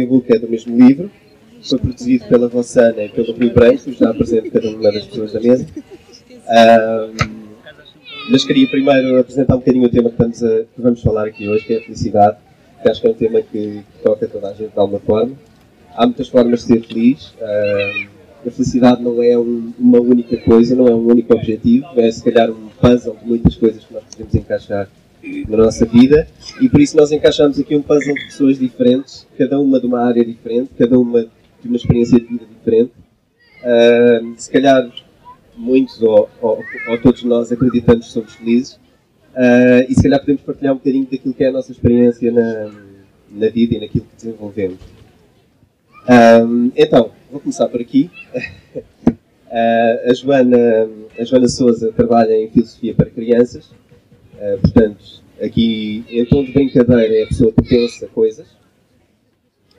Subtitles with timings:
[0.00, 1.10] e-book é do mesmo livro,
[1.62, 5.40] foi produzido pela Rossana e pelo Rio Branco, já apresento cada uma das pessoas da
[5.40, 5.66] mesa.
[6.48, 7.50] Um,
[8.30, 11.64] mas queria primeiro apresentar um bocadinho o tema que, a, que vamos falar aqui hoje,
[11.64, 12.36] que é a felicidade,
[12.82, 15.34] que acho que é um tema que, que toca toda a gente de alguma forma.
[15.94, 17.34] Há muitas formas de ser feliz.
[17.40, 22.10] Um, a felicidade não é um, uma única coisa, não é um único objetivo, é
[22.10, 24.88] se calhar um puzzle de muitas coisas que nós podemos encaixar
[25.48, 26.26] na nossa vida
[26.60, 30.00] e por isso nós encaixamos aqui um puzzle de pessoas diferentes, cada uma de uma
[30.00, 32.92] área diferente, cada uma de uma experiência de vida diferente.
[33.60, 34.90] Uh, se calhar
[35.56, 38.74] muitos ou, ou, ou, todos nós acreditamos que somos felizes
[39.34, 42.70] uh, e se calhar podemos partilhar um bocadinho daquilo que é a nossa experiência na,
[43.30, 44.78] na vida e naquilo que desenvolvemos.
[46.74, 48.10] Então, vou começar por aqui.
[48.34, 48.82] uh,
[50.10, 53.70] a, Joana, a Joana Souza trabalha em filosofia para crianças,
[54.40, 58.46] uh, portanto, aqui em tom de brincadeira é a pessoa que pensa coisas.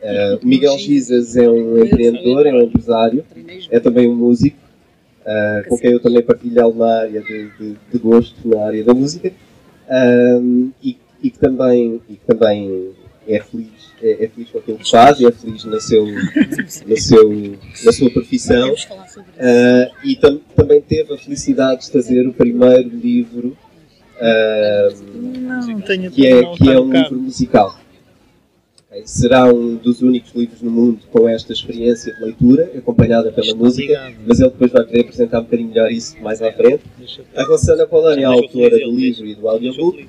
[0.01, 3.23] Uh, o Miguel Gisas é um empreendedor, é um empresário,
[3.69, 4.57] é também um músico,
[5.21, 8.93] uh, com quem eu também partilho alguma área de, de, de gosto na área da
[8.93, 9.31] música,
[10.81, 12.93] e, e, que também, e que também
[13.27, 16.05] é feliz, é, é, feliz com aquilo que faz, é feliz na, seu,
[16.87, 17.29] na, seu,
[17.85, 23.55] na sua profissão, uh, e tam, também teve a felicidade de fazer o primeiro livro
[24.21, 27.75] Não, que é, que é um livro musical.
[29.05, 34.13] Será um dos únicos livros no mundo com esta experiência de leitura, acompanhada pela música,
[34.27, 36.83] mas ele depois vai poder apresentar um bocadinho melhor isso mais à frente.
[37.35, 40.07] A Rossana Polani é a autora do livro e do audiobook.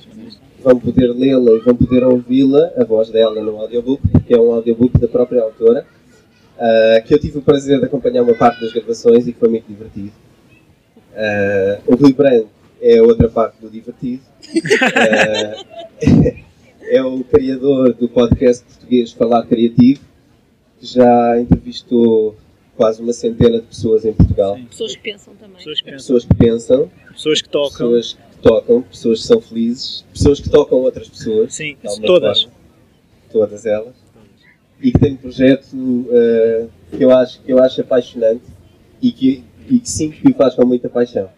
[0.64, 4.52] Vão poder lê-la e vão poder ouvi-la, a voz dela no audiobook, que é um
[4.52, 5.86] audiobook da própria autora,
[6.56, 9.48] uh, que eu tive o prazer de acompanhar uma parte das gravações e que foi
[9.48, 10.12] muito divertido.
[11.12, 12.48] Uh, o Rui Branco
[12.82, 14.22] é outra parte do divertido.
[14.44, 15.64] Uh,
[16.82, 20.00] é o criador do podcast português Falar Criativo,
[20.80, 22.36] que já entrevistou
[22.76, 24.56] quase uma centena de pessoas em Portugal.
[24.56, 24.64] Sim.
[24.64, 25.56] Pessoas que pensam também.
[25.58, 26.90] Pessoas que, pessoas que pensam.
[27.12, 27.70] Pessoas que tocam.
[27.70, 31.54] Pessoas que tocam, pessoas que são felizes, pessoas que tocam outras pessoas.
[31.54, 32.42] Sim, todas.
[32.42, 32.56] Forma,
[33.30, 33.94] todas elas.
[34.80, 38.42] E que tem um projeto uh, que, eu acho, que eu acho apaixonante
[39.00, 41.30] e que, e que sinto que o faz com muita paixão.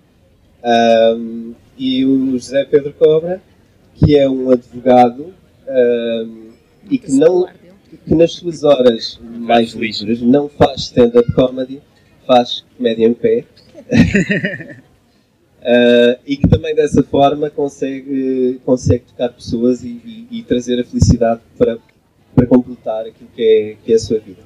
[0.64, 3.42] Um, e o José Pedro Cobra,
[3.94, 5.34] que é um advogado
[5.68, 6.52] um,
[6.90, 7.46] e que, não,
[8.04, 11.80] que nas suas horas mais livres não faz stand-up comedy,
[12.26, 13.44] faz comédia em pé.
[15.60, 20.84] uh, e que também dessa forma consegue, consegue tocar pessoas e, e, e, trazer a
[20.84, 21.78] felicidade para,
[22.34, 24.42] para completar aquilo que é, que é a sua vida.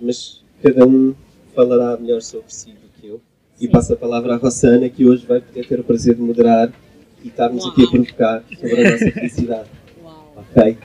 [0.00, 1.14] Mas cada um
[1.54, 3.16] falará melhor sobre si do que eu.
[3.16, 3.22] Sim.
[3.60, 6.72] E passo a palavra à Rossana, que hoje vai poder ter o prazer de moderar
[7.24, 7.72] e estarmos Uau.
[7.72, 9.68] aqui a provocar sobre a nossa felicidade.
[10.36, 10.78] Ok?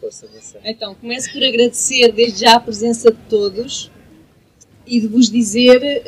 [0.00, 0.58] Força você.
[0.64, 3.92] Então, começo por agradecer desde já a presença de todos
[4.84, 6.02] e de vos dizer,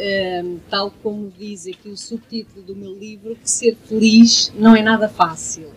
[0.44, 4.82] um, tal como diz aqui o subtítulo do meu livro, que ser feliz não é
[4.82, 5.68] nada fácil.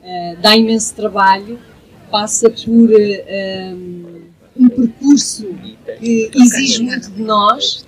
[0.00, 1.58] Uh, dá imenso trabalho,
[2.08, 5.48] passa por uh, um percurso
[5.98, 7.84] que exige muito de nós,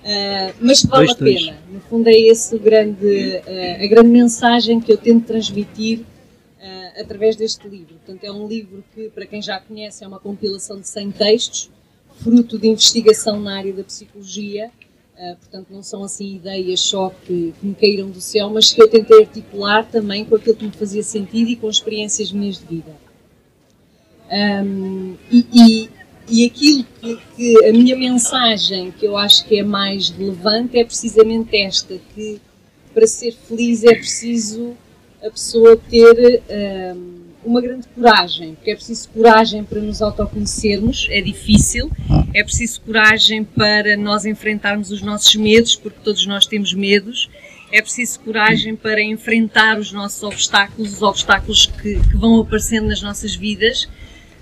[0.00, 1.58] uh, mas vale a pena.
[1.70, 3.36] No fundo é esse o grande,
[3.82, 6.04] a grande mensagem que eu tento transmitir
[6.60, 7.94] uh, através deste livro.
[7.94, 11.70] Portanto, é um livro que, para quem já conhece, é uma compilação de 100 textos,
[12.22, 14.70] fruto de investigação na área da psicologia.
[15.16, 18.82] Uh, portanto, não são assim ideias só que, que, me caíram do céu, mas que
[18.82, 22.64] eu tentei articular também com aquilo que me fazia sentido e com experiências minhas de
[22.64, 22.92] vida.
[24.32, 25.90] Um, e, e,
[26.30, 30.84] e, aquilo que, que, a minha mensagem que eu acho que é mais relevante é
[30.84, 32.40] precisamente esta: que
[32.94, 34.76] para ser feliz é preciso
[35.22, 36.42] a pessoa ter
[36.96, 41.90] um, uma grande coragem, porque é preciso coragem para nos autoconhecermos, é difícil,
[42.34, 47.30] é preciso coragem para nós enfrentarmos os nossos medos, porque todos nós temos medos,
[47.72, 53.00] é preciso coragem para enfrentar os nossos obstáculos, os obstáculos que, que vão aparecendo nas
[53.00, 53.88] nossas vidas.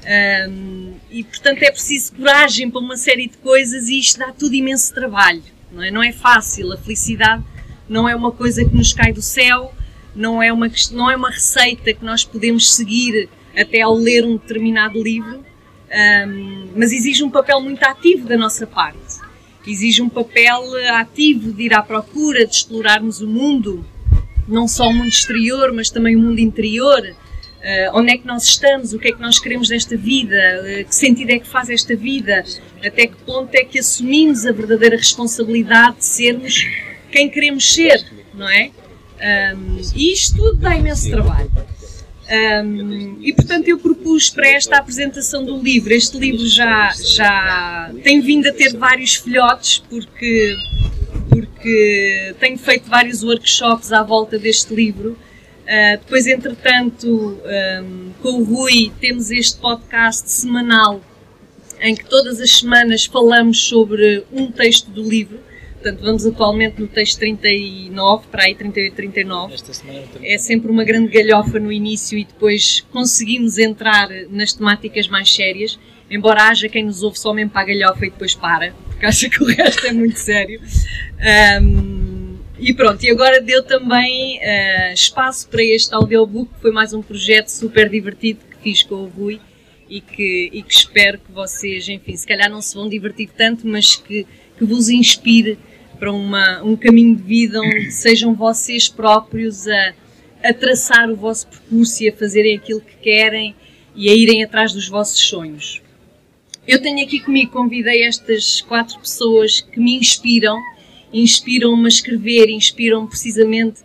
[0.07, 4.55] Um, e portanto é preciso coragem para uma série de coisas e isto dá tudo
[4.55, 5.43] imenso trabalho,
[5.73, 5.91] não é?
[5.91, 7.45] Não é fácil, a felicidade
[7.89, 9.75] não é uma coisa que nos cai do céu,
[10.15, 14.37] não é uma, não é uma receita que nós podemos seguir até ao ler um
[14.37, 15.45] determinado livro,
[16.27, 19.19] um, mas exige um papel muito ativo da nossa parte.
[19.67, 20.63] Exige um papel
[20.95, 23.85] ativo de ir à procura, de explorarmos o mundo,
[24.47, 27.15] não só o mundo exterior, mas também o mundo interior.
[27.69, 28.95] Uh, onde é que nós estamos?
[28.95, 30.35] O que é que nós queremos desta vida?
[30.63, 32.43] Uh, que sentido é que faz esta vida?
[32.83, 36.67] Até que ponto é que assumimos a verdadeira responsabilidade de sermos
[37.13, 38.71] quem queremos ser, não é?
[39.55, 41.51] Um, e isto tudo dá imenso trabalho.
[42.31, 45.93] Um, e portanto eu propus para esta apresentação do livro.
[45.93, 50.57] Este livro já, já tem vindo a ter vários filhotes, porque,
[51.29, 55.19] porque tenho feito vários workshops à volta deste livro.
[55.69, 61.03] Uh, depois, entretanto, um, com o Rui, temos este podcast semanal
[61.79, 65.39] em que todas as semanas falamos sobre um texto do livro.
[65.75, 69.55] Portanto, vamos atualmente no texto 39, para aí 38, 39.
[69.55, 75.07] Esta semana é sempre uma grande galhofa no início e depois conseguimos entrar nas temáticas
[75.07, 75.79] mais sérias,
[76.11, 79.29] embora haja quem nos ouve só mesmo para a galhofa e depois para, porque acha
[79.29, 80.63] que o resto é muito sério.
[81.63, 82.08] Um,
[82.59, 87.01] e pronto, e agora deu também uh, espaço para este audiobook, que foi mais um
[87.01, 89.41] projeto super divertido que fiz com o Rui
[89.89, 93.67] e que, e que espero que vocês, enfim, se calhar não se vão divertir tanto,
[93.67, 94.27] mas que,
[94.57, 95.59] que vos inspire
[95.99, 99.95] para uma, um caminho de vida onde sejam vocês próprios a,
[100.43, 103.55] a traçar o vosso percurso e a fazerem aquilo que querem
[103.95, 105.83] e a irem atrás dos vossos sonhos.
[106.67, 110.59] Eu tenho aqui comigo, convidei estas quatro pessoas que me inspiram,
[111.13, 113.81] inspiram-me a escrever, inspiram-me precisamente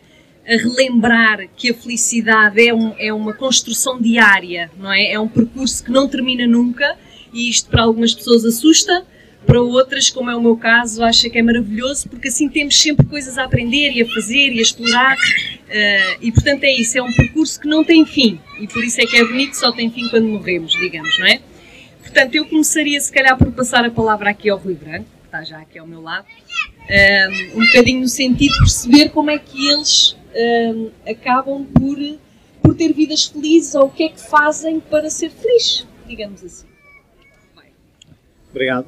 [0.48, 5.14] a relembrar que a felicidade é, um, é uma construção diária, não é?
[5.14, 6.98] É um percurso que não termina nunca
[7.34, 9.06] e isto para algumas pessoas assusta,
[9.46, 13.06] para outras, como é o meu caso, acha que é maravilhoso porque assim temos sempre
[13.06, 15.16] coisas a aprender e a fazer e a explorar.
[15.16, 19.02] Uh, e portanto é isso, é um percurso que não tem fim e por isso
[19.02, 21.40] é que é bonito, só tem fim quando morremos, digamos, não é?
[22.14, 25.60] Portanto, eu começaria se calhar por passar a palavra aqui ao Rui Branco, está já
[25.60, 30.12] aqui ao meu lado, uh, um bocadinho no sentido de perceber como é que eles
[30.12, 31.98] uh, acabam por,
[32.62, 36.68] por ter vidas felizes ou o que é que fazem para ser feliz, digamos assim.
[38.52, 38.86] Obrigado.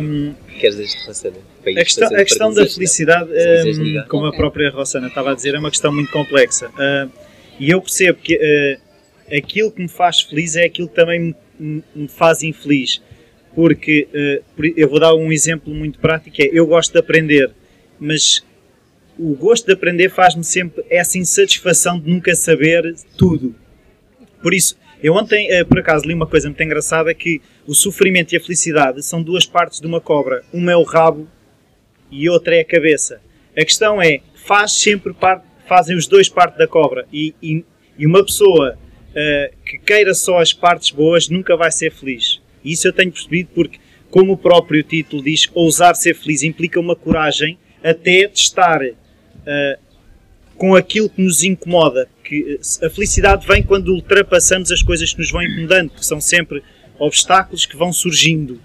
[0.00, 1.36] Um, Queres este Rossana?
[1.60, 4.38] A questão, a questão da felicidade, um, como okay.
[4.38, 6.70] a própria Rossana estava a dizer, é uma questão muito complexa.
[6.70, 7.10] Uh,
[7.60, 11.84] e eu percebo que uh, aquilo que me faz feliz é aquilo que também me,
[11.94, 13.02] me faz infeliz.
[13.54, 14.08] Porque
[14.58, 17.50] uh, eu vou dar um exemplo muito prático: é eu gosto de aprender,
[17.98, 18.44] mas
[19.18, 23.54] o gosto de aprender faz-me sempre essa insatisfação de nunca saber tudo.
[24.42, 28.32] Por isso, eu ontem, eh, por acaso, li uma coisa muito engraçada que o sofrimento
[28.32, 30.42] e a felicidade são duas partes de uma cobra.
[30.52, 31.28] Uma é o rabo
[32.10, 33.20] e outra é a cabeça.
[33.56, 37.06] A questão é, faz sempre parte, fazem os dois parte da cobra.
[37.12, 37.64] E, e,
[37.96, 38.76] e uma pessoa
[39.10, 42.41] uh, que queira só as partes boas nunca vai ser feliz.
[42.64, 43.78] Isso eu tenho percebido porque,
[44.10, 49.82] como o próprio título diz, ousar ser feliz implica uma coragem até de estar uh,
[50.56, 52.08] com aquilo que nos incomoda.
[52.22, 56.62] Que a felicidade vem quando ultrapassamos as coisas que nos vão incomodando, que são sempre
[56.98, 58.60] obstáculos que vão surgindo.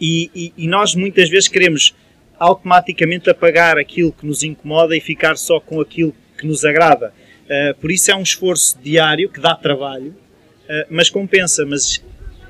[0.00, 1.94] E, e, e nós muitas vezes queremos
[2.38, 7.12] automaticamente apagar aquilo que nos incomoda e ficar só com aquilo que nos agrada.
[7.46, 11.64] Uh, por isso é um esforço diário que dá trabalho, uh, mas compensa.
[11.64, 12.04] Mas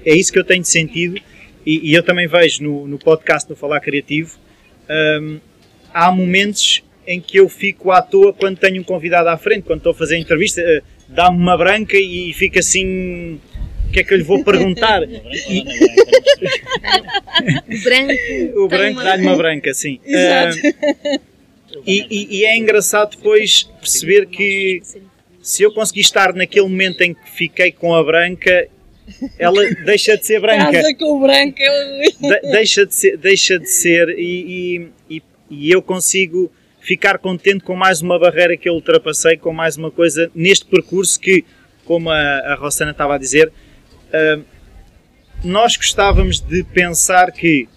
[0.06, 1.20] é isso que eu tenho sentido
[1.66, 4.38] e, e eu também vejo no, no podcast do Falar Criativo.
[4.88, 5.40] Um,
[5.92, 9.78] há momentos em que eu fico à toa quando tenho um convidado à frente, quando
[9.78, 13.40] estou a fazer a entrevista, uh, dá-me uma branca e fica assim.
[13.88, 15.02] O que é que eu lhe vou perguntar?
[15.08, 15.08] o
[17.82, 18.14] branco.
[18.56, 19.98] O branco dá-lhe uma branca, sim.
[20.06, 20.56] Exato.
[20.58, 21.20] Uh,
[21.84, 24.80] e, e, e, é engraçado depois perceber que
[25.42, 28.68] se eu conseguir estar naquele momento em que fiquei com a branca,
[29.38, 30.72] ela deixa de ser branca.
[30.72, 31.64] Casa com branca.
[32.20, 37.74] De, deixa de ser, deixa de ser e, e, e eu consigo ficar contente com
[37.74, 41.44] mais uma barreira que eu ultrapassei, com mais uma coisa neste percurso que,
[41.84, 44.44] como a, a Rossana estava a dizer, uh,
[45.42, 47.68] nós gostávamos de pensar que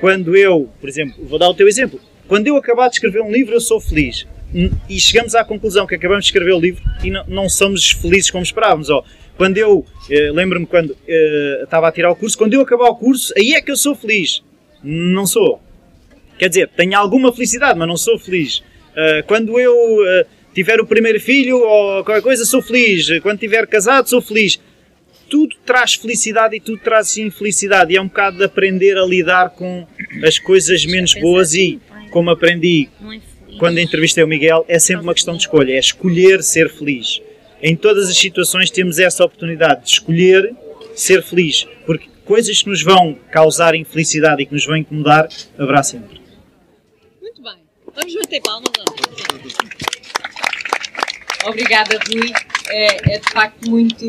[0.00, 3.30] quando eu, por exemplo, vou dar o teu exemplo, quando eu acabar de escrever um
[3.30, 4.26] livro eu sou feliz
[4.88, 8.30] e chegamos à conclusão que acabamos de escrever o livro e não, não somos felizes
[8.30, 8.88] como esperávamos.
[8.88, 9.04] Ó,
[9.38, 12.96] quando eu, eh, lembro-me quando eh, estava a tirar o curso, quando eu acabar o
[12.96, 14.42] curso, aí é que eu sou feliz.
[14.82, 15.62] Não sou.
[16.36, 18.58] Quer dizer, tenho alguma felicidade, mas não sou feliz.
[18.58, 23.06] Uh, quando eu uh, tiver o primeiro filho ou qualquer coisa, sou feliz.
[23.20, 24.60] Quando tiver casado, sou feliz.
[25.30, 27.92] Tudo traz felicidade e tudo traz infelicidade.
[27.92, 29.86] E é um bocado de aprender a lidar com
[30.24, 31.80] as coisas menos boas e,
[32.10, 32.88] como aprendi
[33.58, 35.72] quando entrevistei o Miguel, é sempre uma questão de escolha.
[35.72, 37.20] É escolher ser feliz.
[37.62, 40.54] Em todas as situações temos essa oportunidade de escolher
[40.94, 41.66] ser feliz.
[41.84, 46.20] Porque coisas que nos vão causar infelicidade e que nos vão incomodar, haverá sempre.
[47.94, 48.70] Vamos bater palmas,
[51.44, 52.32] Obrigada, Rui.
[52.70, 54.04] É, é, de facto muito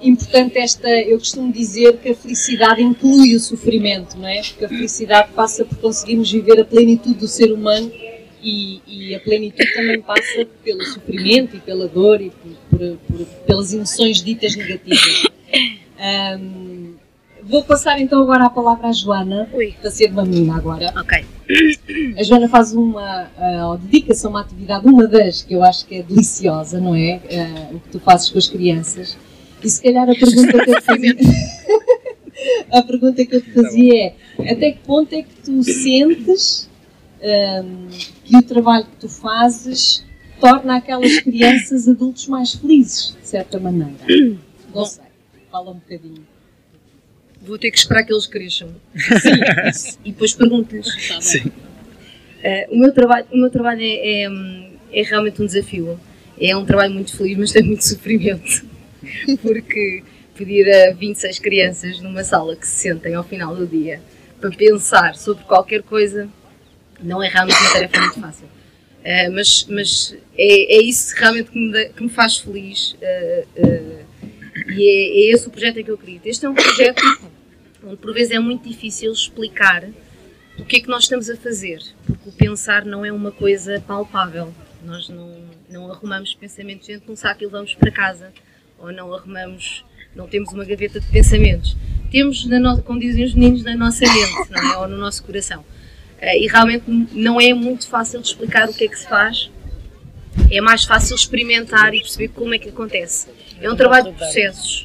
[0.00, 0.88] importante esta.
[0.88, 4.42] Eu costumo dizer que a felicidade inclui o sofrimento, não é?
[4.42, 7.92] Porque a felicidade passa por conseguirmos viver a plenitude do ser humano
[8.42, 13.26] E, e, a plenitude também passa pelo sofrimento e pela dor e por, por, por,
[13.46, 15.22] pelas emoções ditas negativas.
[16.02, 16.94] Um,
[17.44, 19.74] vou passar então agora a palavra à Joana, Ui.
[19.80, 20.92] para ser uma menina agora.
[20.96, 21.24] Ok.
[22.18, 25.96] A Joana faz uma, uh, dedica-se a uma atividade, uma das que eu acho que
[25.96, 27.20] é deliciosa, não é?
[27.24, 29.16] Uh, o que tu fazes com as crianças.
[29.62, 31.16] E se calhar a pergunta que eu te fazia,
[32.72, 36.68] a pergunta que eu te fazia é até que ponto é que tu sentes
[37.22, 37.88] um,
[38.24, 40.04] que o trabalho que tu fazes
[40.40, 43.94] torna aquelas crianças adultos mais felizes, de certa maneira?
[44.74, 45.04] Não sei,
[45.50, 46.26] fala um bocadinho.
[47.40, 48.68] Vou ter que esperar que eles cresçam.
[48.94, 49.96] Sim.
[50.04, 51.08] e depois pergunto-lhes.
[51.08, 51.48] Tá.
[51.48, 54.30] Uh, o meu trabalho, o meu trabalho é, é,
[54.92, 55.98] é, realmente um desafio.
[56.40, 58.64] É um trabalho muito feliz, mas tem muito sofrimento.
[59.42, 60.02] Porque
[60.34, 64.00] pedir a 26 crianças numa sala que se sentem ao final do dia
[64.40, 66.28] para pensar sobre qualquer coisa
[67.02, 68.46] não é realmente uma tarefa muito fácil.
[68.46, 74.02] Uh, mas mas é, é isso realmente que me, que me faz feliz uh,
[74.68, 76.26] e é, é, esse o projeto em que eu acredito.
[76.26, 77.02] Este é um projeto
[77.84, 79.88] onde por vezes é muito difícil explicar
[80.58, 83.82] o que é que nós estamos a fazer, porque o pensar não é uma coisa
[83.86, 84.52] palpável.
[84.84, 88.32] Nós não, não arrumamos pensamentos dentro de um saco e levamos para casa,
[88.78, 91.76] ou não arrumamos, não temos uma gaveta de pensamentos.
[92.10, 94.76] Temos, na no, como dizem os meninos, na nossa mente, não é?
[94.78, 95.64] ou no nosso coração.
[96.22, 99.50] Uh, e realmente não é muito fácil de explicar o que é que se faz.
[100.50, 103.28] É mais fácil experimentar e perceber como é que acontece.
[103.60, 104.82] É um trabalho de processos,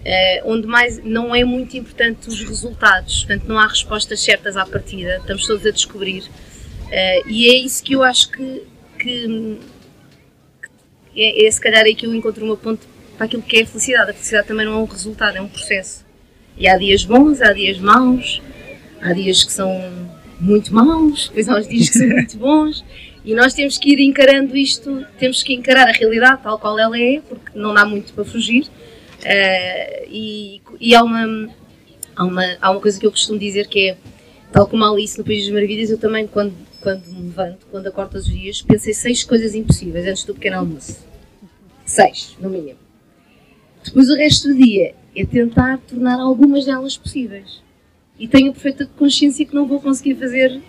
[0.00, 4.64] uh, onde mais não é muito importante os resultados, portanto não há respostas certas à
[4.64, 6.20] partida, estamos todos a descobrir.
[6.20, 8.62] Uh, e é isso que eu acho que,
[8.96, 9.58] que,
[11.12, 12.86] que é, é se calhar aí que eu encontro uma ponte
[13.16, 14.12] para aquilo que é a felicidade.
[14.12, 16.06] A felicidade também não é um resultado, é um processo.
[16.56, 18.40] E há dias bons, há dias maus,
[19.02, 22.84] há dias que são muito maus, depois há uns dias que são muito bons,
[23.24, 26.98] e nós temos que ir encarando isto, temos que encarar a realidade tal qual ela
[26.98, 28.64] é, porque não dá muito para fugir.
[29.20, 31.50] Uh, e, e há, uma,
[32.16, 33.96] há, uma, há uma coisa que eu costumo dizer que é,
[34.50, 37.86] tal como a Alice no País das Maravilhas, eu também, quando, quando me levanto, quando
[37.86, 41.06] acordo todos os dias, pensei seis coisas impossíveis antes do pequeno almoço.
[41.84, 42.78] Seis, no mínimo.
[43.84, 47.60] Depois o resto do dia é tentar tornar algumas delas possíveis
[48.20, 50.60] e tenho perfeita consciência que não vou conseguir fazer,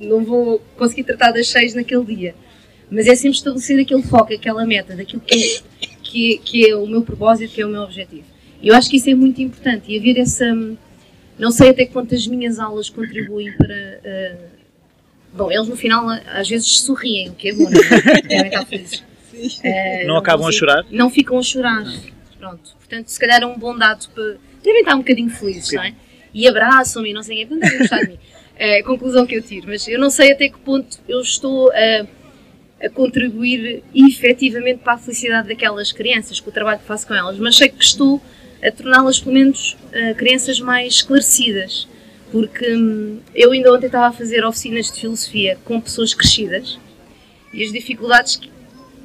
[0.00, 2.34] não vou conseguir tratar das seis naquele dia.
[2.90, 6.74] Mas é sempre estabelecer aquele foco, aquela meta, daquilo que é, que, é, que é
[6.74, 8.24] o meu propósito, que é o meu objetivo.
[8.62, 10.46] E eu acho que isso é muito importante e haver essa.
[11.38, 14.00] Não sei até quanto as minhas aulas contribuem para.
[14.02, 14.38] Uh,
[15.34, 18.22] bom, eles no final às vezes sorriem, o que é bom, não é?
[18.26, 19.04] Devem estar felizes.
[19.34, 20.86] Uh, não, não, acabam a chorar?
[20.90, 21.84] Não ficam a chorar.
[22.38, 22.74] Pronto.
[22.78, 24.38] Portanto, se calhar é um bom dado para.
[24.64, 25.76] Devem estar um bocadinho felizes, Sim.
[25.76, 25.94] não é?
[26.36, 28.18] E abraçam-me, não sei o quê, não devem gostar de mim.
[28.58, 31.72] É a conclusão que eu tiro, mas eu não sei até que ponto eu estou
[31.72, 32.06] a,
[32.84, 37.38] a contribuir efetivamente para a felicidade daquelas crianças, com o trabalho que faço com elas,
[37.38, 38.20] mas sei que estou
[38.62, 41.88] a torná-las, pelo menos, uh, crianças mais esclarecidas,
[42.30, 46.78] porque hum, eu ainda ontem estava a fazer oficinas de filosofia com pessoas crescidas
[47.50, 48.50] e as dificuldades que,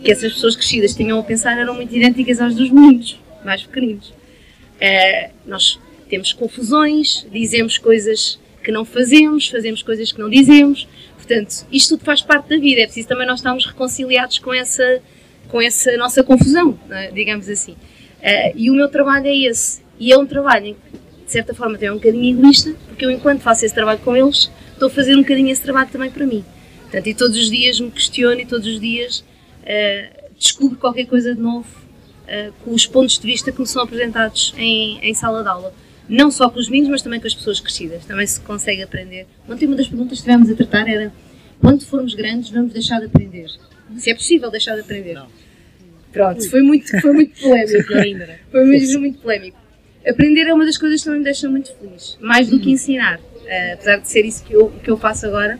[0.03, 4.09] que essas pessoas crescidas tinham a pensar eram muito idênticas às dos meninos mais pequeninos.
[4.09, 5.79] Uh, nós
[6.11, 10.85] temos confusões, dizemos coisas que não fazemos, fazemos coisas que não dizemos.
[11.15, 12.81] Portanto, isto tudo faz parte da vida.
[12.81, 15.01] É preciso também nós estarmos reconciliados com essa,
[15.47, 17.09] com essa nossa confusão, é?
[17.11, 17.71] digamos assim.
[17.71, 19.81] Uh, e o meu trabalho é esse.
[19.97, 20.75] E é um trabalho,
[21.25, 24.15] de certa forma, até é um bocadinho egoísta, porque eu, enquanto faço esse trabalho com
[24.15, 26.43] eles, estou a fazer um bocadinho esse trabalho também para mim.
[26.81, 31.33] Portanto, e todos os dias me questiono e todos os dias uh, descubro qualquer coisa
[31.33, 31.69] de novo
[32.25, 35.73] uh, com os pontos de vista que me são apresentados em, em sala de aula
[36.07, 38.05] não só com os meninos, mas também com as pessoas crescidas.
[38.05, 39.27] Também se consegue aprender.
[39.47, 41.13] Ontem uma das perguntas que tivemos a tratar era
[41.59, 43.47] quando formos grandes vamos deixar de aprender.
[43.97, 45.13] Se é possível deixar de aprender.
[45.13, 45.27] Não.
[46.11, 48.33] Pronto, foi muito, foi muito polémico.
[48.51, 49.57] foi mesmo muito polémico.
[50.05, 52.17] Aprender é uma das coisas que também me deixa muito feliz.
[52.19, 52.73] Mais do que uhum.
[52.73, 53.19] ensinar.
[53.19, 55.59] Uh, apesar de ser isso que eu, que eu faço agora.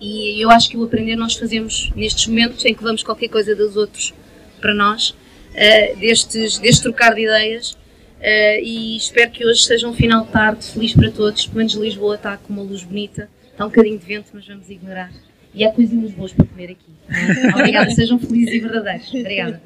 [0.00, 3.54] E eu acho que o aprender nós fazemos nestes momentos em que vamos qualquer coisa
[3.54, 4.14] dos outros
[4.60, 7.76] para nós, uh, destes, deste trocar de ideias,
[8.18, 11.46] Uh, e espero que hoje seja um final de tarde feliz para todos.
[11.46, 14.68] Pelo menos Lisboa está com uma luz bonita, está um bocadinho de vento, mas vamos
[14.68, 15.12] ignorar.
[15.54, 16.92] E há coisinhas boas para comer aqui.
[17.54, 19.08] Obrigada, sejam felizes e verdadeiros.
[19.08, 19.62] Obrigada.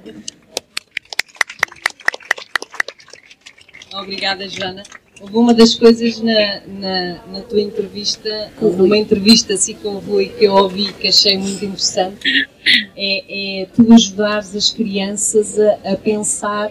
[3.95, 4.83] Obrigada, Joana.
[5.21, 9.99] Houve uma das coisas na, na, na tua entrevista, houve uma entrevista assim com o
[9.99, 12.49] Rui que eu ouvi que achei muito interessante,
[12.97, 16.71] é, é tu ajudares as crianças a, a pensar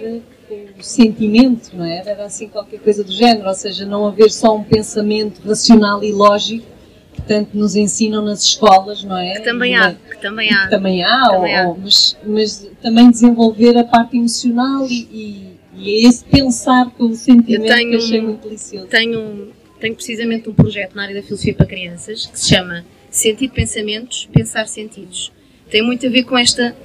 [0.81, 2.03] o sentimento, não é?
[2.05, 6.11] Era assim qualquer coisa do género, ou seja, não haver só um pensamento racional e
[6.11, 6.65] lógico,
[7.13, 9.33] que tanto nos ensinam nas escolas, não é?
[9.35, 10.63] Que também há, que também há.
[10.63, 11.77] Que também há, também ou, há.
[11.77, 17.15] Mas, mas também desenvolver a parte emocional e, e, e é esse pensar com o
[17.15, 18.87] sentimento Eu tenho, que achei muito delicioso.
[18.87, 23.49] Tenho, tenho precisamente um projeto na área da filosofia para crianças que se chama Sentir
[23.49, 25.31] Pensamentos, Pensar Sentidos.
[25.69, 26.75] Tem muito a ver com esta.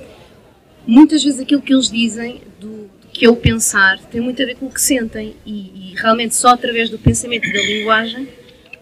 [0.86, 4.56] Muitas vezes aquilo que eles dizem do, que é o pensar, tem muito a ver
[4.56, 8.28] com o que sentem e, e realmente só através do pensamento e da linguagem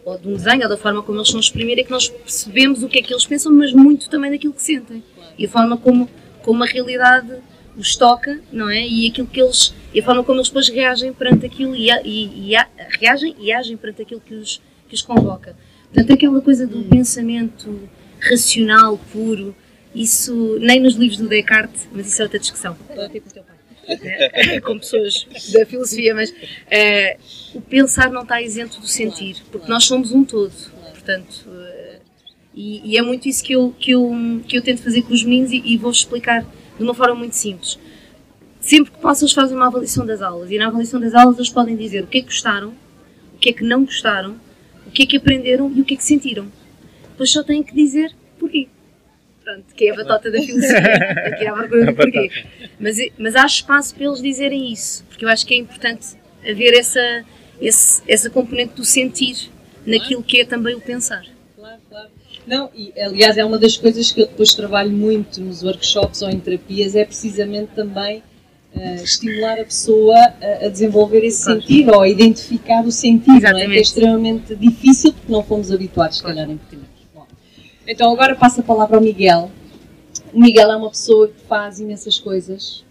[0.05, 2.09] ou de um desenho, ou da forma como eles estão a exprimir, é que nós
[2.09, 5.03] percebemos o que é que eles pensam, mas muito também daquilo que sentem.
[5.39, 6.11] E a forma como,
[6.43, 7.33] como a realidade
[7.77, 8.87] os toca, não é?
[8.87, 9.75] E aquilo que eles.
[9.95, 12.69] E a forma como eles depois reagem perante aquilo e, e, e a,
[13.01, 15.57] reagem e agem perante aquilo que os, que os convoca.
[15.93, 17.89] Portanto, aquela coisa do pensamento
[18.21, 19.55] racional, puro,
[19.95, 22.77] isso nem nos livros do Descartes, mas isso é outra discussão.
[24.65, 29.85] Com pessoas da filosofia, mas uh, o pensar não está isento do sentir, porque nós
[29.85, 30.53] somos um todo,
[30.93, 32.01] portanto, uh,
[32.55, 34.13] e, e, é muito isso que eu, que eu,
[34.47, 36.43] que eu tento fazer com os meninos e, e vou explicar
[36.77, 37.79] de uma forma muito simples.
[38.61, 41.51] Sempre que posso, eles fazem uma avaliação das aulas, e na avaliação das aulas eles
[41.51, 42.73] podem dizer o que é que gostaram,
[43.35, 44.37] o que é que não gostaram,
[44.87, 46.51] o que é que aprenderam e o que é que sentiram.
[47.11, 48.69] Depois só têm que dizer porquê.
[49.45, 50.79] Pronto, que é a batota da filosofia,
[51.29, 52.31] aqui à procura do porquê.
[52.81, 56.17] Mas, mas há espaço para eles dizerem isso, porque eu acho que é importante
[56.49, 57.25] haver essa,
[57.61, 59.51] esse, essa componente do sentir
[59.85, 61.27] naquilo que é também o pensar.
[61.57, 62.09] Claro, claro.
[62.47, 66.31] Não, e aliás é uma das coisas que eu depois trabalho muito nos workshops ou
[66.31, 68.23] em terapias, é precisamente também
[68.75, 71.61] uh, estimular a pessoa a, a desenvolver esse claro.
[71.61, 73.67] sentir ou a identificar o sentido, não é?
[73.67, 76.94] que é extremamente difícil porque não fomos habituados, se calhar, em pequeno.
[77.87, 79.51] Então agora passo a palavra ao Miguel.
[80.33, 82.85] O Miguel é uma pessoa que faz imensas coisas.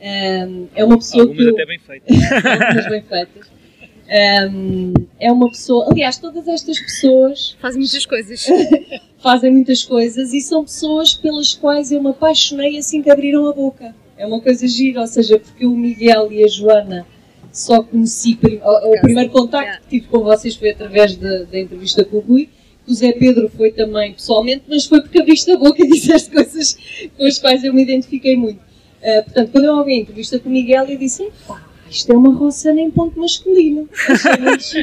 [0.00, 1.50] Um, é uma pessoa Algumas que.
[1.52, 2.16] até bem feitas.
[2.44, 3.50] Algumas bem feitas.
[4.50, 5.88] Um, é uma pessoa.
[5.90, 7.56] Aliás, todas estas pessoas.
[7.60, 8.46] Fazem muitas coisas.
[9.18, 13.52] fazem muitas coisas e são pessoas pelas quais eu me apaixonei assim que abriram a
[13.52, 13.94] boca.
[14.16, 17.06] É uma coisa gira, ou seja, porque o Miguel e a Joana
[17.52, 18.38] só conheci.
[18.62, 22.20] O, o primeiro contacto que tive com vocês foi através da, da entrevista com o
[22.20, 22.48] Rui
[22.92, 26.76] o Zé Pedro foi também pessoalmente, mas foi porque abriste a boca e disseste coisas
[27.16, 28.58] com as quais eu me identifiquei muito.
[28.58, 32.16] Uh, portanto, quando eu ouvi a entrevista com o Miguel, eu disse: pá, isto é
[32.16, 33.88] uma roçana em ponto masculino.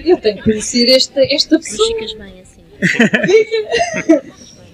[0.06, 1.88] Eu tenho que conhecer esta, esta pessoa.
[1.88, 2.62] Ficas bem assim.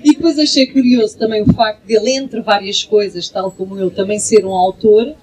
[0.03, 4.19] e depois achei curioso também o facto dele, entre várias coisas, tal como eu, também
[4.19, 5.15] ser um autor.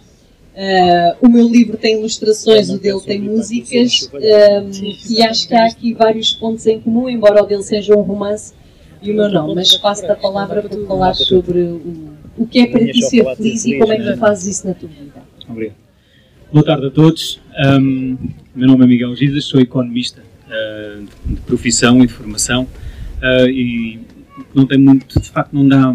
[0.58, 4.70] Uh, o meu livro tem ilustrações, o dele tem músicas, um,
[5.08, 8.54] e acho que há aqui vários pontos em comum, embora o dele seja um romance
[9.00, 9.54] e o meu não.
[9.54, 13.64] Mas passo-te a palavra para falar sobre o, o que é para ti ser feliz
[13.66, 15.22] e como é que tu fazes isso na tua vida.
[15.48, 15.76] Obrigado.
[16.52, 17.40] Boa tarde a todos.
[17.80, 18.16] Um,
[18.52, 22.64] meu nome é Miguel Gidas, sou economista uh, de profissão e de formação
[23.22, 24.00] uh, e
[24.52, 25.94] não tem muito, de facto, não dá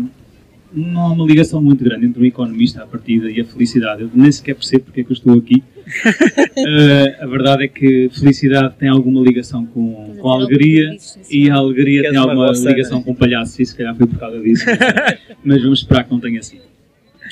[0.76, 4.02] não há uma ligação muito grande entre um economista, a partida, e a felicidade.
[4.04, 5.64] Eu nem sequer percebo porque é que eu estou aqui.
[5.78, 10.98] uh, a verdade é que felicidade tem alguma ligação com, com a alegria
[11.30, 14.40] e a alegria tem alguma ligação com o palhaço, e se calhar foi por causa
[14.40, 14.66] disso.
[15.44, 16.64] mas vamos esperar que não tenha sido.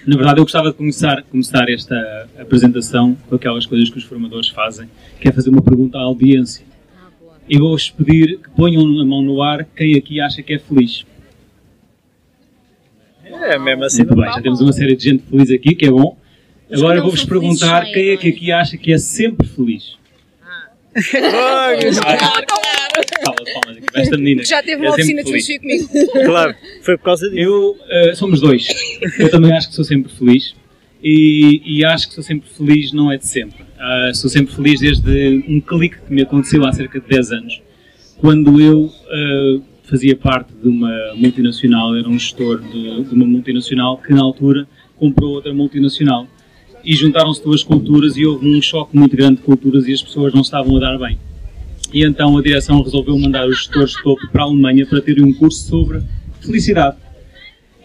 [0.06, 4.50] Na verdade, eu gostava de começar, começar esta apresentação com aquelas coisas que os formadores
[4.50, 4.88] fazem,
[5.20, 6.66] que é fazer uma pergunta à audiência.
[7.48, 11.06] E vou-vos pedir que ponham a mão no ar quem aqui acha que é feliz.
[13.34, 14.04] É, mesmo assim.
[14.04, 16.18] Muito bem, já temos uma série de gente feliz aqui, que é bom.
[16.72, 19.98] Agora vou-vos perguntar quem é que aqui acha que é sempre feliz.
[20.42, 20.70] Ah.
[21.12, 22.46] claro, claro.
[23.24, 24.44] Palmas, palmas aqui esta menina.
[24.44, 25.90] Já teve uma é oficina de filosofia comigo.
[26.26, 27.40] Claro, foi por causa disso.
[27.40, 28.68] Eu, uh, somos dois.
[29.20, 30.56] Eu também acho que sou sempre feliz.
[31.04, 33.64] E, e, acho que sou sempre feliz não é de sempre.
[33.64, 37.62] Uh, sou sempre feliz desde um clique que me aconteceu há cerca de 10 anos,
[38.20, 43.98] quando eu uh, fazia parte de uma multinacional, era um gestor de, de uma multinacional
[43.98, 46.26] que na altura comprou outra multinacional
[46.82, 50.34] e juntaram-se duas culturas e houve um choque muito grande de culturas e as pessoas
[50.34, 51.20] não estavam a dar bem.
[51.94, 55.26] E então a direção resolveu mandar os gestores de topo para a Alemanha para terem
[55.26, 56.02] um curso sobre
[56.40, 56.96] felicidade.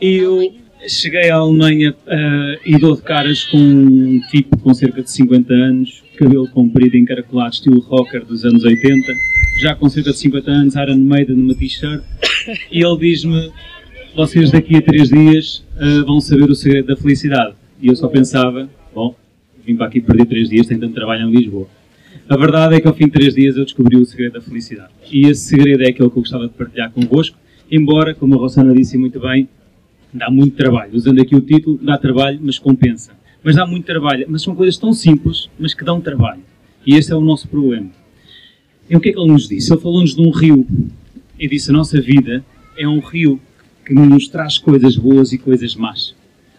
[0.00, 0.54] E eu
[0.88, 5.52] cheguei à Alemanha uh, e dou de caras com um tipo com cerca de 50
[5.52, 9.12] anos, cabelo comprido encaracolado, estilo rocker dos anos 80,
[9.60, 12.02] já com cerca de 50 anos, Iron Maiden numa t-shirt,
[12.70, 13.50] e ele diz-me:
[14.14, 17.54] Vocês daqui a 3 dias uh, vão saber o segredo da felicidade.
[17.80, 19.14] E eu só pensava: Bom,
[19.64, 21.68] vim para aqui perder 3 dias, tenho tanto trabalho em Lisboa.
[22.28, 24.90] A verdade é que ao fim de 3 dias eu descobri o segredo da felicidade.
[25.10, 27.36] E esse segredo é aquele que eu gostava de partilhar convosco,
[27.70, 29.48] embora, como a Rossana disse muito bem,
[30.12, 30.94] dá muito trabalho.
[30.94, 33.12] Usando aqui o título, dá trabalho, mas compensa.
[33.42, 34.26] Mas dá muito trabalho.
[34.28, 36.42] Mas são coisas tão simples, mas que dão trabalho.
[36.86, 37.90] E esse é o nosso problema.
[38.88, 39.72] E o que é que ele nos disse?
[39.72, 40.66] Ele falou-nos de um rio
[41.38, 42.44] e disse: a nossa vida
[42.78, 43.40] é um rio
[43.84, 46.14] que nos traz coisas boas e coisas más.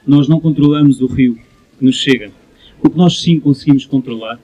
[0.05, 1.37] Nós não controlamos o rio
[1.77, 2.31] que nos chega.
[2.81, 4.39] O que nós sim conseguimos controlar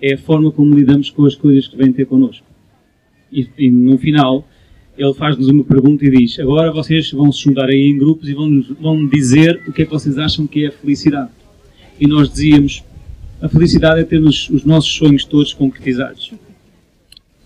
[0.00, 2.46] é a forma como lidamos com as coisas que vêm ter connosco.
[3.30, 4.46] E, e no final,
[4.96, 8.34] ele faz-nos uma pergunta e diz: Agora vocês vão se juntar aí em grupos e
[8.34, 11.30] vão, vão dizer o que é que vocês acham que é a felicidade.
[11.98, 12.82] E nós dizíamos:
[13.40, 16.32] A felicidade é termos os nossos sonhos todos concretizados.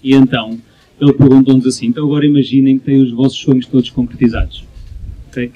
[0.03, 0.59] E então,
[1.01, 4.65] ele perguntou-nos assim: Então agora imaginem que têm os vossos sonhos todos concretizados.
[5.29, 5.53] Okay?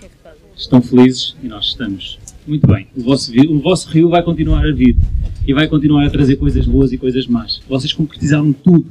[0.57, 2.19] Estão felizes e nós estamos.
[2.47, 2.87] Muito bem.
[2.97, 4.97] O vosso, o vosso rio vai continuar a vir
[5.47, 7.61] e vai continuar a trazer coisas boas e coisas más.
[7.69, 8.87] Vocês concretizaram tudo.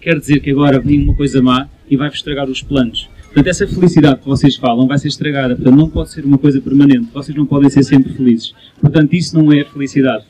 [0.00, 3.08] Quer dizer que agora vem uma coisa má e vai-vos estragar os planos.
[3.26, 5.54] Portanto, essa felicidade que vocês falam vai ser estragada.
[5.54, 7.10] Portanto, não pode ser uma coisa permanente.
[7.12, 8.54] Vocês não podem ser sempre felizes.
[8.80, 10.24] Portanto, isso não é felicidade.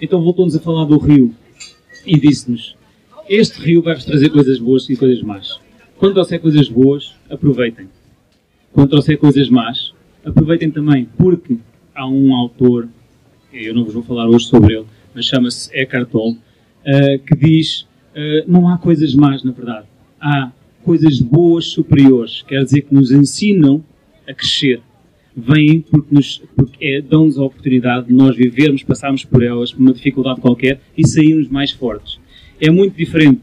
[0.00, 1.34] Então, voltou-nos a falar do rio
[2.06, 2.74] e disse-nos:
[3.28, 5.60] Este rio vai-vos trazer coisas boas e coisas más.
[5.98, 7.88] Quando trouxer coisas boas, aproveitem.
[8.72, 9.92] Quando trouxer coisas más,
[10.24, 11.58] aproveitem também, porque
[11.94, 12.88] há um autor,
[13.52, 16.38] eu não vos vou falar hoje sobre ele, mas chama-se Eckhart Tolle,
[16.86, 19.86] uh, que diz: uh, não há coisas más, na verdade.
[20.20, 20.52] Há
[20.84, 22.42] coisas boas superiores.
[22.42, 23.82] Quer dizer que nos ensinam
[24.28, 24.80] a crescer.
[25.34, 26.14] Vêm porque,
[26.54, 30.80] porque é, dão-nos a oportunidade de nós vivermos, passarmos por elas, por uma dificuldade qualquer
[30.96, 32.18] e sairmos mais fortes.
[32.60, 33.40] É muito diferente.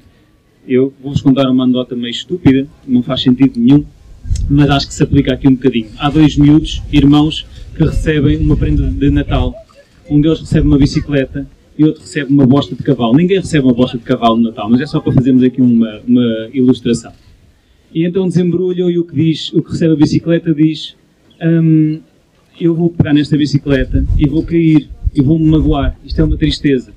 [0.67, 3.83] Eu vou-vos contar uma anedota meio estúpida, não faz sentido nenhum,
[4.47, 5.89] mas acho que se aplica aqui um bocadinho.
[5.97, 9.55] Há dois miúdos, irmãos, que recebem uma prenda de Natal.
[10.07, 11.47] Um deles recebe uma bicicleta
[11.79, 13.15] e outro recebe uma bosta de cavalo.
[13.15, 16.01] Ninguém recebe uma bosta de cavalo no Natal, mas é só para fazermos aqui uma,
[16.05, 17.13] uma ilustração.
[17.95, 20.97] E então desembrulham e o que diz, o que recebe a bicicleta diz:
[21.41, 22.01] hum,
[22.59, 25.97] Eu vou pegar nesta bicicleta e vou cair e vou-me magoar.
[26.03, 26.91] Isto é uma tristeza.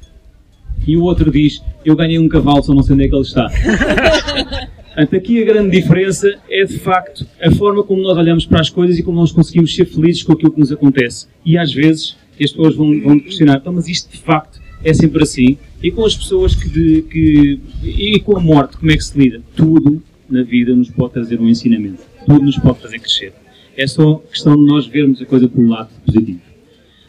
[0.85, 3.23] E o outro diz: Eu ganhei um cavalo, só não sei onde é que ele
[3.23, 3.49] está.
[4.92, 8.68] Portanto, aqui a grande diferença é de facto a forma como nós olhamos para as
[8.68, 11.29] coisas e como nós conseguimos ser felizes com aquilo que nos acontece.
[11.47, 15.23] E às vezes as pessoas vão, vão questionar, então, mas isto de facto é sempre
[15.23, 15.59] assim?
[15.83, 17.61] E com as pessoas que, de, que.
[17.83, 19.42] E com a morte, como é que se lida?
[19.57, 22.03] Tudo na vida nos pode trazer um ensinamento.
[22.27, 23.33] Tudo nos pode fazer crescer.
[23.77, 26.40] É só questão de nós vermos a coisa pelo lado positivo.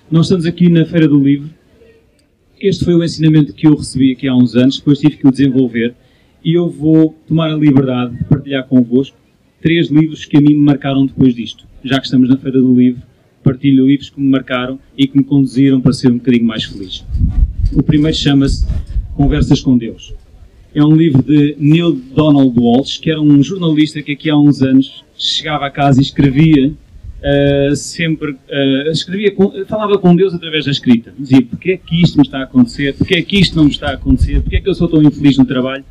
[0.10, 1.50] Nós estamos aqui na Feira do Livro.
[2.60, 5.32] Este foi o ensinamento que eu recebi aqui há uns anos, depois tive que o
[5.32, 5.94] desenvolver
[6.44, 9.18] e eu vou tomar a liberdade de partilhar convosco
[9.62, 11.66] três livros que a mim me marcaram depois disto.
[11.84, 13.02] Já que estamos na Feira do Livro,
[13.44, 17.06] partilho livros que me marcaram e que me conduziram para ser um bocadinho mais feliz.
[17.76, 18.66] O primeiro chama-se
[19.16, 20.14] Conversas com Deus.
[20.74, 24.62] É um livro de Neil Donald Walsh, que era um jornalista que aqui há uns
[24.62, 30.66] anos chegava a casa e escrevia uh, sempre, uh, escrevia com, falava com Deus através
[30.66, 31.14] da escrita.
[31.18, 32.96] Dizia, porque é que isto me está a acontecer?
[32.96, 34.42] Porque é que isto não me está a acontecer?
[34.42, 35.84] Porque é que eu sou tão infeliz no trabalho?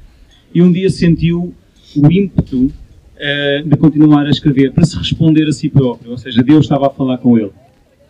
[0.55, 1.55] e um dia sentiu
[1.97, 6.42] o ímpeto uh, de continuar a escrever, para se responder a si próprio, ou seja,
[6.42, 7.51] Deus estava a falar com ele.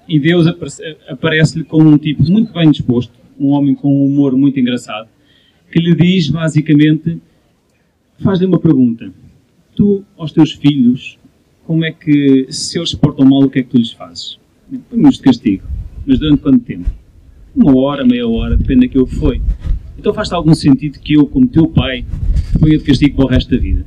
[0.08, 0.46] E Deus
[1.08, 5.08] aparece-lhe como um tipo muito bem disposto, um homem com um humor muito engraçado,
[5.70, 7.18] que lhe diz basicamente:
[8.22, 9.12] faz-lhe uma pergunta.
[9.74, 11.18] Tu, aos teus filhos,
[11.66, 14.38] como é que, se eles se portam mal, o que é que tu lhes fazes?
[14.90, 15.64] Põe-nos de castigo.
[16.06, 16.90] Mas durante quanto tempo?
[17.54, 19.40] Uma hora, meia hora, depende daquilo que foi.
[19.98, 22.04] Então faz-te algum sentido que eu, como teu pai,
[22.58, 23.86] ponha de castigo para o resto da vida?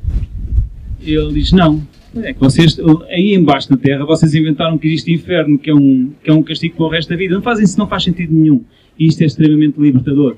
[1.00, 1.86] Ele diz, não.
[2.16, 2.78] É que vocês,
[3.10, 6.42] aí embaixo na Terra, vocês inventaram que existe inferno, que é um, que é um
[6.42, 7.34] castigo para o resto da vida.
[7.34, 8.64] Não fazem isso, não faz sentido nenhum.
[8.98, 10.36] E isto é extremamente libertador.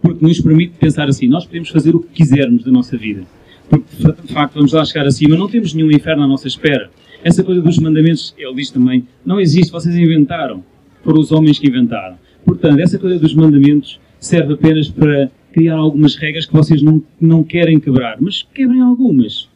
[0.00, 3.22] Porque nos permite pensar assim, nós podemos fazer o que quisermos da nossa vida.
[3.68, 3.86] Porque,
[4.26, 6.90] de facto, vamos lá chegar acima, não temos nenhum inferno à nossa espera.
[7.24, 10.62] Essa coisa dos mandamentos, ele diz também, não existe, vocês inventaram.
[11.02, 12.16] Foram os homens que inventaram.
[12.44, 17.42] Portanto, essa coisa dos mandamentos serve apenas para criar algumas regras que vocês não, não
[17.42, 19.48] querem quebrar, mas quebrem algumas.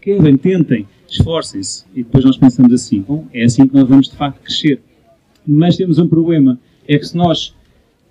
[0.00, 1.84] Quebrem, tentem, esforcem-se.
[1.94, 4.80] E depois nós pensamos assim: bom, é assim que nós vamos de facto crescer.
[5.46, 7.54] Mas temos um problema: é que se nós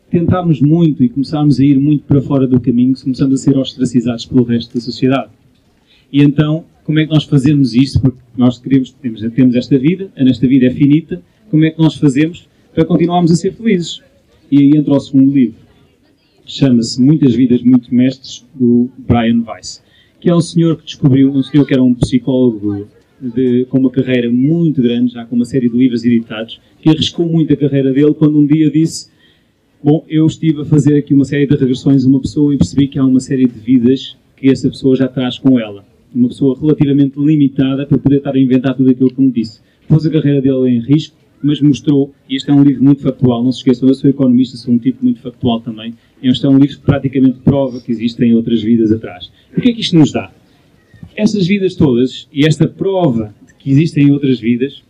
[0.10, 4.26] tentarmos muito e começarmos a ir muito para fora do caminho, começamos a ser ostracizados
[4.26, 5.30] pelo resto da sociedade.
[6.12, 8.00] E então, como é que nós fazemos isso?
[8.02, 11.96] Porque nós queremos, temos, temos esta vida, nesta vida é finita, como é que nós
[11.96, 14.02] fazemos para continuarmos a ser felizes?
[14.52, 15.66] E aí entra o segundo livro
[16.46, 19.84] chama-se Muitas Vidas, Muitos Mestres, do Brian Weiss,
[20.20, 22.88] que é um senhor que descobriu, um senhor que era um psicólogo
[23.20, 27.28] de, com uma carreira muito grande, já com uma série de livros editados, que arriscou
[27.28, 29.10] muito a carreira dele quando um dia disse:
[29.86, 32.88] Bom, eu estive a fazer aqui uma série de regressões a uma pessoa e percebi
[32.88, 35.86] que há uma série de vidas que essa pessoa já traz com ela.
[36.12, 39.62] Uma pessoa relativamente limitada para poder estar a inventar tudo aquilo que me disse.
[39.88, 43.44] Pôs a carreira dele em risco, mas mostrou, e este é um livro muito factual,
[43.44, 45.94] não se esqueçam, eu sou economista, sou um tipo muito factual também,
[46.24, 49.32] este é um livro que praticamente prova que existem outras vidas atrás.
[49.56, 50.32] O que é que isto nos dá?
[51.16, 54.84] estas vidas todas e esta prova de que existem outras vidas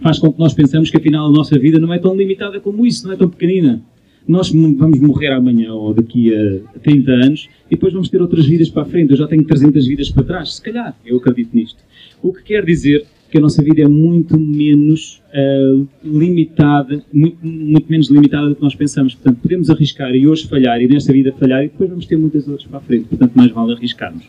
[0.00, 2.86] faz com que nós pensamos que afinal a nossa vida não é tão limitada como
[2.86, 3.82] isso, não é tão pequenina.
[4.26, 8.70] Nós vamos morrer amanhã ou daqui a 30 anos e depois vamos ter outras vidas
[8.70, 9.10] para a frente.
[9.10, 11.78] Eu já tenho 300 vidas para trás, se calhar, eu acredito nisto.
[12.22, 17.90] O que quer dizer que a nossa vida é muito menos uh, limitada, muito, muito,
[17.90, 19.14] menos limitada do que nós pensamos.
[19.14, 22.46] Portanto, podemos arriscar e hoje falhar e nesta vida falhar e depois vamos ter muitas
[22.46, 23.06] outras para a frente.
[23.06, 24.28] Portanto, mais vale arriscarmos.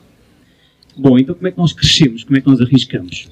[0.97, 2.23] Bom, então como é que nós crescemos?
[2.23, 3.29] Como é que nós arriscamos?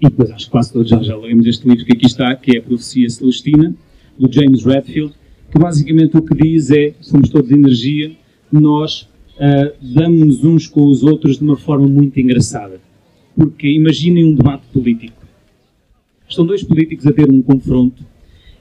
[0.00, 2.56] E depois acho que quase todos já, já lemos este livro que aqui está, que
[2.56, 3.74] é a Profecia Celestina,
[4.16, 5.14] do James Redfield,
[5.52, 8.10] que basicamente o que diz é, somos todos energia,
[8.50, 9.02] nós
[9.36, 12.80] uh, damos uns com os outros de uma forma muito engraçada.
[13.36, 15.22] Porque imaginem um debate político.
[16.26, 18.02] Estão dois políticos a ter um confronto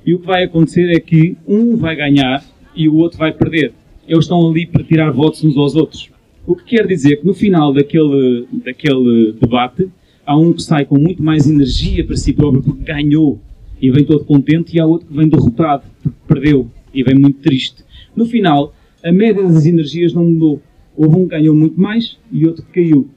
[0.05, 2.43] e o que vai acontecer é que um vai ganhar
[2.75, 3.71] e o outro vai perder.
[4.05, 6.09] Eles estão ali para tirar votos uns aos outros.
[6.45, 9.87] O que quer dizer que no final daquele, daquele debate
[10.25, 13.39] há um que sai com muito mais energia para si próprio porque ganhou
[13.81, 17.39] e vem todo contente, e há outro que vem derrotado porque perdeu e vem muito
[17.39, 17.83] triste.
[18.15, 18.73] No final,
[19.03, 20.61] a média das energias não mudou.
[20.95, 23.09] Houve um que ganhou muito mais e outro que caiu,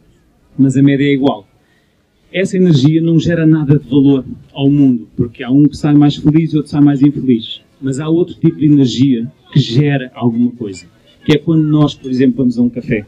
[0.59, 1.47] mas a média é igual.
[2.33, 6.17] Essa energia não gera nada de valor ao mundo, porque há um que sai mais
[6.17, 7.61] feliz e outro sai mais infeliz.
[7.81, 10.87] Mas há outro tipo de energia que gera alguma coisa,
[11.25, 13.05] que é quando nós, por exemplo, vamos a um café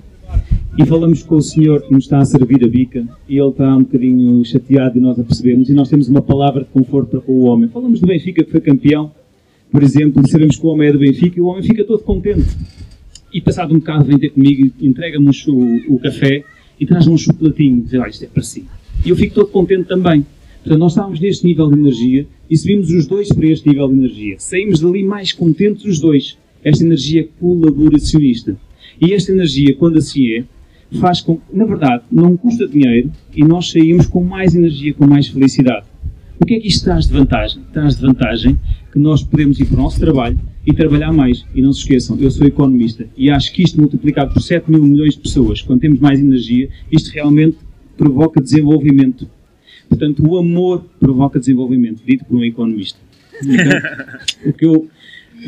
[0.79, 3.77] e falamos com o senhor que nos está a servir a bica e ele está
[3.77, 7.21] um bocadinho chateado e nós a percebemos e nós temos uma palavra de conforto para
[7.21, 7.69] com o homem.
[7.69, 9.11] Falamos do Benfica que foi campeão,
[9.77, 12.47] por exemplo, sabemos que o homem é do Benfica e o homem fica todo contente.
[13.31, 16.43] E passado um bocado vem ter comigo, entrega-me o, o, café
[16.81, 18.65] e traz-me um chocolatinho, diz, ah, isto é para si.
[19.05, 20.25] E eu fico todo contente também.
[20.63, 23.99] Portanto, nós estávamos neste nível de energia e subimos os dois para este nível de
[23.99, 24.37] energia.
[24.39, 26.39] Saímos dali mais contentes os dois.
[26.65, 28.57] Esta energia colaboracionista.
[28.99, 30.45] E esta energia, quando assim é,
[30.99, 35.07] faz com que, na verdade, não custa dinheiro e nós saímos com mais energia, com
[35.07, 35.85] mais felicidade.
[36.41, 37.63] O que é que isto traz de vantagem?
[37.75, 38.59] Traz de vantagem
[38.97, 41.45] que nós podemos ir para o nosso trabalho e trabalhar mais.
[41.55, 44.83] E não se esqueçam, eu sou economista e acho que isto multiplicado por 7 mil
[44.83, 47.59] milhões de pessoas, quando temos mais energia, isto realmente
[47.95, 49.29] provoca desenvolvimento.
[49.87, 52.99] Portanto, o amor provoca desenvolvimento, dito por um economista.
[53.43, 54.89] Então, o que eu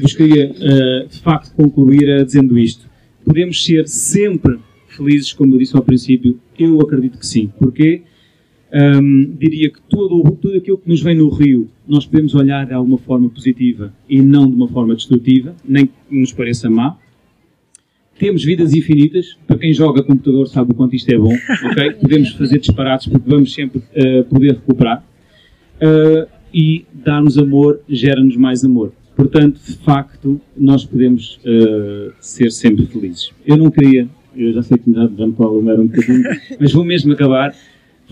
[0.02, 2.86] vos queria, uh, de facto, concluir é dizendo isto.
[3.24, 4.58] Podemos ser sempre
[4.88, 6.38] felizes, como eu disse ao princípio?
[6.58, 7.50] Eu acredito que sim.
[7.58, 8.02] Porque
[9.38, 12.98] diria que tudo, tudo aquilo que nos vem no rio nós podemos olhar de alguma
[12.98, 16.96] forma positiva e não de uma forma destrutiva, nem que nos pareça má.
[18.18, 19.38] Temos vidas infinitas.
[19.46, 21.32] Para quem joga computador sabe o quanto isto é bom.
[21.70, 21.92] Okay?
[21.92, 25.04] Podemos fazer disparates porque vamos sempre uh, poder recuperar.
[25.76, 28.92] Uh, e dar-nos amor gera-nos mais amor.
[29.14, 33.30] Portanto, de facto, nós podemos uh, ser sempre felizes.
[33.46, 36.22] Eu não queria eu já sei que me estou a alugar um bocadinho,
[36.60, 37.52] mas vou mesmo acabar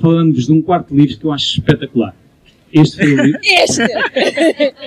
[0.00, 2.14] falando-vos de um quarto livro que eu acho espetacular.
[2.72, 3.40] Este foi o livro.
[3.44, 3.82] Este!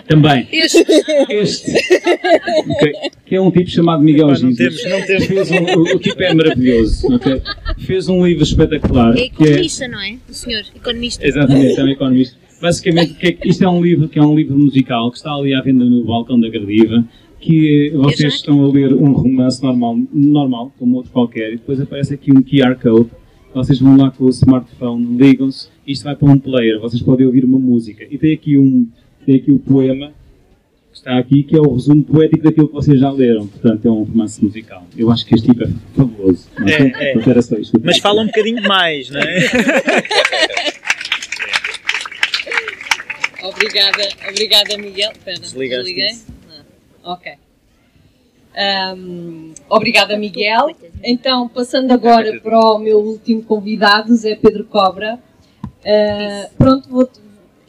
[0.08, 0.48] Também.
[0.52, 0.86] Este!
[1.30, 1.72] Este.
[1.72, 2.94] Okay.
[3.26, 4.50] Que é um tipo chamado Miguel Gil.
[4.50, 5.26] Não temos, não temos.
[5.26, 7.16] Fez um, o, o, tipo é maravilhoso.
[7.16, 7.42] Okay?
[7.80, 9.18] Fez um livro espetacular.
[9.18, 9.88] É economista, é...
[9.88, 10.18] não é?
[10.30, 11.26] O senhor, economista.
[11.26, 12.38] Exatamente, é um economista.
[12.62, 15.54] Basicamente, que é, isto é um livro que é um livro musical que está ali
[15.56, 17.06] à venda no balcão da Gradiva
[17.40, 22.14] que vocês estão a ler um romance normal, normal, como outro qualquer, e depois aparece
[22.14, 23.10] aqui um QR Code.
[23.54, 27.44] Vocês vão lá com o smartphone, ligam-se, isto vai para um player, vocês podem ouvir
[27.44, 28.06] uma música.
[28.10, 28.88] E tem aqui um,
[29.26, 30.14] tem aqui o poema
[30.92, 33.48] que está aqui, que é o resumo poético daquilo que vocês já leram.
[33.48, 34.86] Portanto, é um romance musical.
[34.96, 36.48] Eu acho que este tipo é fabuloso.
[36.66, 37.16] É, é.
[37.84, 39.40] Mas fala um bocadinho mais, não é?
[43.44, 45.12] obrigada, obrigada Miguel.
[45.26, 46.12] Pera, desliguei.
[47.04, 47.32] Ok.
[48.60, 50.76] Um, obrigada, Miguel.
[51.04, 55.18] Então, passando agora para o meu último convidado, Zé Pedro Cobra.
[55.80, 57.10] Uh, pronto, vou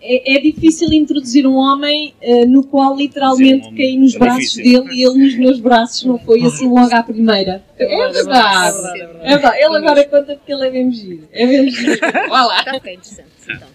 [0.03, 4.18] é, é, difícil introduzir um homem uh, no qual literalmente Sim, um caí nos é
[4.18, 4.85] braços difícil.
[4.85, 7.62] dele e ele nos meus braços, não foi assim logo à primeira.
[7.79, 8.79] É, é verdade.
[9.20, 9.59] É verdade.
[9.59, 11.29] Ele agora conta porque ele é bem giro.
[11.31, 12.00] É bem giro.
[12.29, 12.59] Vá lá.
[12.61, 13.29] Está ok, interessante.
[13.44, 13.68] Então.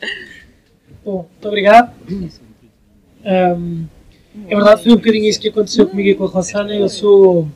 [1.05, 1.93] Bom, muito obrigado.
[3.23, 3.85] Um,
[4.47, 6.73] é verdade, foi um bocadinho isso que aconteceu comigo e com a Rossana.
[6.73, 7.47] Eu sou.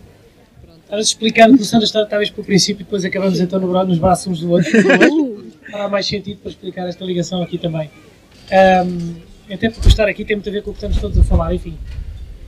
[0.84, 4.00] Estava explicando que o Sandra estava talvez para o princípio e depois acabamos então nos
[4.00, 4.72] braços uns do outro.
[5.70, 7.92] Fará mais sentido para explicar esta ligação aqui também.
[8.52, 11.24] Um, até porque estar aqui tem muito a ver com o que estamos todos a
[11.24, 11.54] falar.
[11.54, 11.78] Enfim,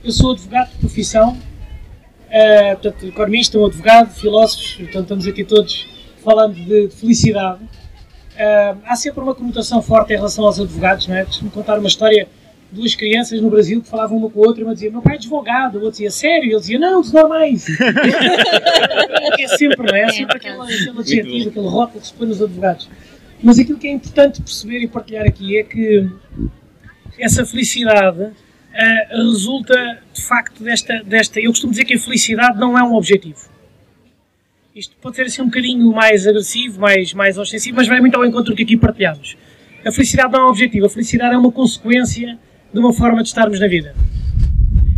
[0.02, 5.86] eu sou advogado de profissão, uh, portanto, economista, um advogado, filósofos, portanto, estamos aqui todos
[6.24, 7.62] falando de, de felicidade.
[7.62, 11.24] Uh, há sempre uma conotação forte em relação aos advogados, não é?
[11.24, 12.26] Deixa-me contar uma história
[12.72, 15.18] duas crianças no Brasil que falavam uma com a outra, uma dizia, meu pai é
[15.18, 16.50] advogado, o outro dizia, sério?
[16.50, 17.66] Ele dizia, não, dos normais.
[19.38, 20.02] é sempre, não é?
[20.02, 22.88] É sempre aquele, aquele adjetivo, aquele rótulo que se põe nos advogados.
[23.42, 26.08] Mas aquilo que é importante perceber e partilhar aqui é que
[27.18, 29.74] essa felicidade uh, resulta,
[30.12, 31.40] de facto, desta, desta...
[31.40, 33.50] Eu costumo dizer que a felicidade não é um objetivo.
[34.74, 38.24] Isto pode ser assim um bocadinho mais agressivo, mais, mais ostensivo, mas vai muito ao
[38.24, 39.36] encontro do que aqui partilhamos.
[39.84, 42.38] A felicidade não é um objetivo, a felicidade é uma consequência
[42.72, 43.94] de uma forma de estarmos na vida.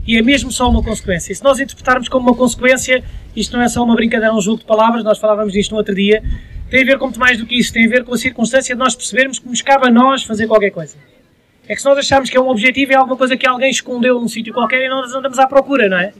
[0.07, 1.33] E é mesmo só uma consequência.
[1.33, 3.03] E se nós interpretarmos como uma consequência,
[3.35, 5.95] isto não é só uma brincadeira, um jogo de palavras, nós falávamos disto no outro
[5.95, 6.23] dia,
[6.71, 8.75] tem a ver com muito mais do que isso, tem a ver com a circunstância
[8.75, 10.97] de nós percebermos que nos cabe a nós fazer qualquer coisa.
[11.67, 14.21] É que se nós acharmos que é um objetivo, é alguma coisa que alguém escondeu
[14.21, 16.13] num sítio qualquer e nós andamos à procura, não é?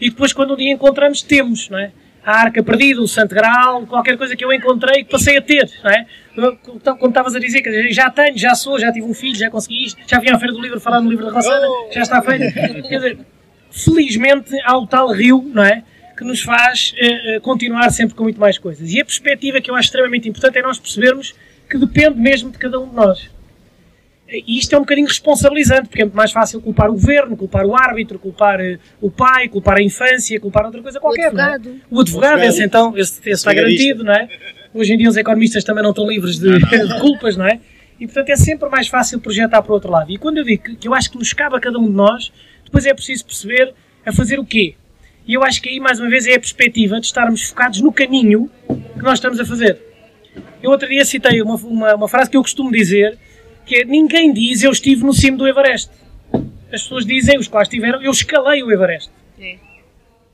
[0.00, 1.92] E depois, quando um dia encontramos, temos, não é?
[2.24, 5.68] A arca perdida, o santo grau, qualquer coisa que eu encontrei e passei a ter,
[5.82, 6.06] não é?
[6.76, 9.50] Então, como estavas a dizer, que já tenho, já sou, já tive um filho, já
[9.50, 12.22] consegui isto, já vim à Feira do Livro falar no livro da Rossana, já está
[12.22, 12.54] feito.
[12.54, 13.18] Quer dizer,
[13.70, 15.82] felizmente há o tal rio, não é?
[16.16, 18.92] Que nos faz uh, continuar sempre com muito mais coisas.
[18.92, 21.34] E a perspectiva que eu acho extremamente importante é nós percebermos
[21.68, 23.30] que depende mesmo de cada um de nós.
[24.32, 27.66] E isto é um bocadinho responsabilizante, porque é muito mais fácil culpar o governo, culpar
[27.66, 31.26] o árbitro, culpar uh, o pai, culpar a infância, culpar outra coisa qualquer.
[31.26, 31.68] O advogado.
[31.68, 31.80] Não é?
[31.90, 34.28] O advogado, esse então, esse, esse está garantido, não é?
[34.72, 37.60] Hoje em dia os economistas também não estão livres de, de culpas, não é?
[38.00, 40.10] E portanto é sempre mais fácil projetar para o outro lado.
[40.10, 41.92] E quando eu digo que, que eu acho que nos cabe a cada um de
[41.92, 42.32] nós,
[42.64, 44.74] depois é preciso perceber a fazer o quê?
[45.26, 47.92] E eu acho que aí, mais uma vez, é a perspectiva de estarmos focados no
[47.92, 49.78] caminho que nós estamos a fazer.
[50.62, 53.18] Eu outro dia citei uma, uma, uma frase que eu costumo dizer,
[53.64, 55.90] que ninguém diz eu estive no cimo do Everest.
[56.72, 59.10] As pessoas dizem, os quais estiveram, eu escalei o Everest.
[59.40, 59.56] É.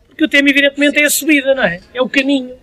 [0.09, 1.81] Porque o tema, evidentemente, é a subida, não é?
[1.93, 2.55] É o caminho.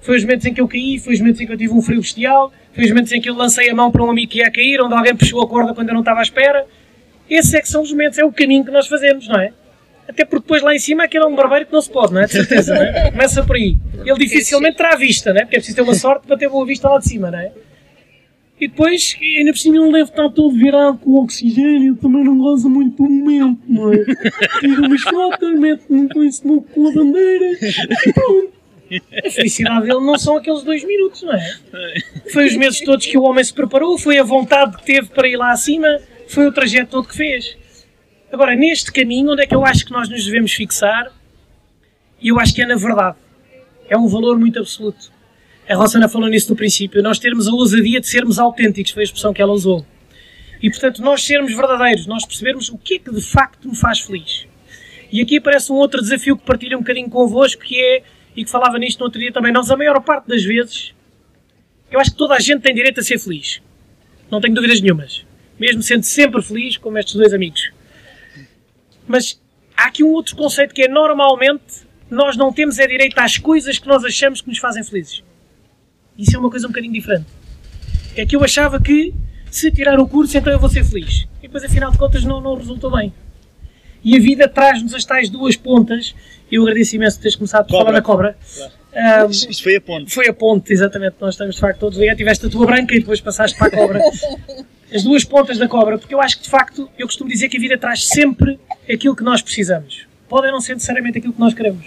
[0.00, 1.80] Foi os momentos em que eu caí, foi os momentos em que eu tive um
[1.80, 4.38] frio bestial, foi os momentos em que eu lancei a mão para um amigo que
[4.38, 6.66] ia cair, onde alguém puxou a corda quando eu não estava à espera.
[7.28, 9.52] Esses é que são os momentos, é o caminho que nós fazemos, não é?
[10.06, 12.20] Até porque depois lá em cima aquele é um barbeiro que não se pode, não
[12.20, 12.26] é?
[12.26, 13.10] De certeza, não é?
[13.10, 13.78] Começa por aí.
[14.04, 15.44] Ele dificilmente terá vista, não é?
[15.44, 17.52] Porque é preciso ter uma sorte para ter boa vista lá de cima, não é?
[18.60, 22.68] E depois, ainda por cima, ele deve estar todo virado com oxigênio, também não goza
[22.68, 24.04] muito do momento, não é?
[24.60, 27.58] Tira umas fotos, mete-me com isso com a bandeira
[28.06, 28.54] e pronto.
[29.26, 31.56] A felicidade dele não são aqueles dois minutos, não é?
[32.32, 35.26] Foi os meses todos que o homem se preparou, foi a vontade que teve para
[35.26, 35.88] ir lá acima,
[36.28, 37.56] foi o trajeto todo que fez.
[38.32, 41.10] Agora, neste caminho, onde é que eu acho que nós nos devemos fixar?
[42.20, 43.16] E eu acho que é na verdade.
[43.88, 45.12] É um valor muito absoluto.
[45.68, 47.02] A Rossana falou nisso no princípio.
[47.02, 49.84] Nós termos a ousadia de sermos autênticos, foi a expressão que ela usou.
[50.62, 54.00] E, portanto, nós sermos verdadeiros, nós percebermos o que é que de facto me faz
[54.00, 54.46] feliz.
[55.10, 58.02] E aqui aparece um outro desafio que partilho um bocadinho convosco, que é,
[58.36, 60.94] e que falava nisto no outro dia também, nós, a maior parte das vezes,
[61.90, 63.62] eu acho que toda a gente tem direito a ser feliz.
[64.30, 65.24] Não tenho dúvidas nenhumas.
[65.58, 67.70] Mesmo sendo sempre feliz, como estes dois amigos.
[69.06, 69.40] Mas
[69.76, 73.78] há aqui um outro conceito que é normalmente nós não temos é direito às coisas
[73.78, 75.22] que nós achamos que nos fazem felizes.
[76.18, 77.26] Isso é uma coisa um bocadinho diferente.
[78.16, 79.12] É que eu achava que
[79.50, 81.26] se tirar o curso então eu vou ser feliz.
[81.38, 83.12] E depois afinal de contas não, não resultou bem.
[84.04, 86.14] E a vida traz-nos as tais duas pontas.
[86.52, 88.36] Eu agradeço imenso teres começado por falar da cobra.
[88.54, 88.72] Claro.
[89.26, 90.14] Um, Isto foi a ponte.
[90.14, 91.16] Foi a ponte, exatamente.
[91.20, 92.18] Nós estamos de facto todos ligados.
[92.18, 94.00] Tiveste a tua branca e depois passaste para a cobra.
[94.94, 97.56] As duas pontas da cobra, porque eu acho que de facto, eu costumo dizer que
[97.56, 100.06] a vida traz sempre aquilo que nós precisamos.
[100.28, 101.86] Pode não ser necessariamente aquilo que nós queremos.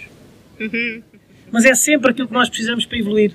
[0.60, 1.02] Uhum.
[1.50, 3.32] Mas é sempre aquilo que nós precisamos para evoluir.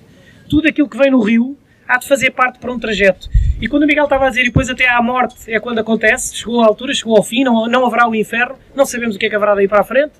[0.54, 3.28] Tudo aquilo que vem no rio há de fazer parte para um trajeto.
[3.60, 6.38] E quando o Miguel estava a dizer, e depois até à morte é quando acontece,
[6.38, 9.26] chegou à altura, chegou ao fim, não, não haverá o inferno, não sabemos o que
[9.26, 10.12] é que haverá daí para a frente,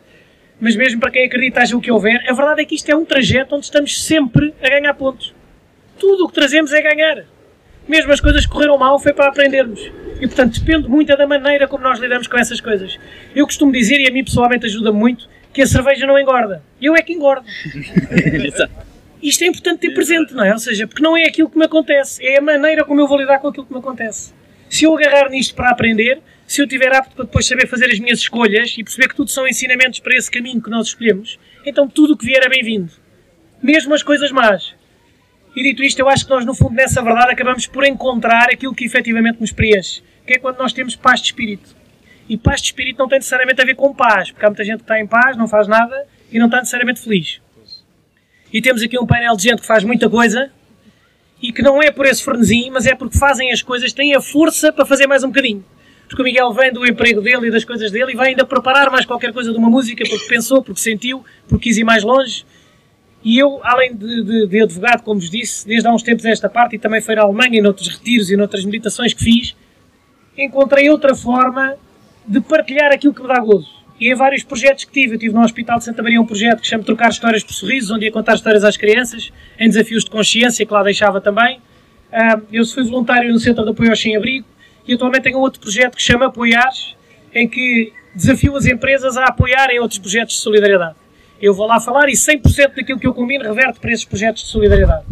[0.60, 2.96] mas mesmo para quem acredita, haja o que houver, a verdade é que isto é
[2.96, 5.36] um trajeto onde estamos sempre a ganhar pontos.
[6.00, 7.26] Tudo o que trazemos é ganhar.
[7.88, 9.82] Mesmo as coisas que correram mal foi para aprendermos.
[10.20, 12.98] E portanto depende muito da maneira como nós lidamos com essas coisas.
[13.36, 16.64] Eu costumo dizer, e a mim pessoalmente ajuda muito, que a cerveja não engorda.
[16.82, 17.46] Eu é que engordo.
[19.24, 20.52] Isto é importante ter presente, não é?
[20.52, 23.18] Ou seja, porque não é aquilo que me acontece, é a maneira como eu vou
[23.18, 24.34] lidar com aquilo que me acontece.
[24.70, 28.00] Se eu agarrar nisto para aprender, se eu tiver apto para depois saber fazer as
[28.00, 31.88] minhas escolhas e perceber que tudo são ensinamentos para esse caminho que nós escolhemos, então
[31.88, 32.92] tudo o que vier é bem-vindo.
[33.62, 34.76] Mesmo as coisas más.
[35.56, 38.76] E dito isto, eu acho que nós, no fundo, nessa verdade, acabamos por encontrar aquilo
[38.76, 41.74] que efetivamente nos preenche, que é quando nós temos paz de espírito.
[42.28, 44.80] E paz de espírito não tem necessariamente a ver com paz, porque há muita gente
[44.80, 47.43] que está em paz, não faz nada e não está necessariamente feliz.
[48.54, 50.52] E temos aqui um painel de gente que faz muita coisa
[51.42, 54.22] e que não é por esse frenesim, mas é porque fazem as coisas, têm a
[54.22, 55.66] força para fazer mais um bocadinho.
[56.08, 58.92] Porque o Miguel vem do emprego dele e das coisas dele e vai ainda preparar
[58.92, 62.46] mais qualquer coisa de uma música porque pensou, porque sentiu, porque quis ir mais longe
[63.24, 66.50] e eu, além de, de, de, advogado, como vos disse, desde há uns tempos esta
[66.50, 69.56] parte, e também foi na Alemanha, e noutros retiros e noutras meditações que fiz,
[70.38, 71.76] encontrei outra forma
[72.28, 73.83] de partilhar aquilo que me dá gozo.
[74.00, 76.62] E em vários projetos que tive, eu tive no Hospital de Santa Maria um projeto
[76.62, 80.10] que chama Trocar Histórias por Sorrisos, onde ia contar histórias às crianças, em desafios de
[80.10, 81.58] consciência, que lá deixava também.
[82.12, 84.46] Uh, eu fui voluntário no Centro de Apoio ao Sem-Abrigo
[84.88, 86.72] e atualmente tenho um outro projeto que chama Apoiar,
[87.34, 90.96] em que desafio as empresas a apoiarem outros projetos de solidariedade.
[91.42, 94.50] Eu vou lá falar e 100% daquilo que eu combino reverte para esses projetos de
[94.50, 95.06] solidariedade.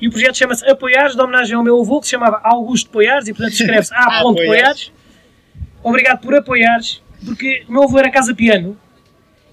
[0.00, 3.26] E o projeto chama-se Apoiares, de homenagem ao meu avô, que se chamava Augusto Poiares,
[3.28, 4.22] e portanto escreve-se A.
[4.22, 4.92] Poiares.
[5.82, 8.76] Obrigado por apoiares, porque o meu avô era casa-piano,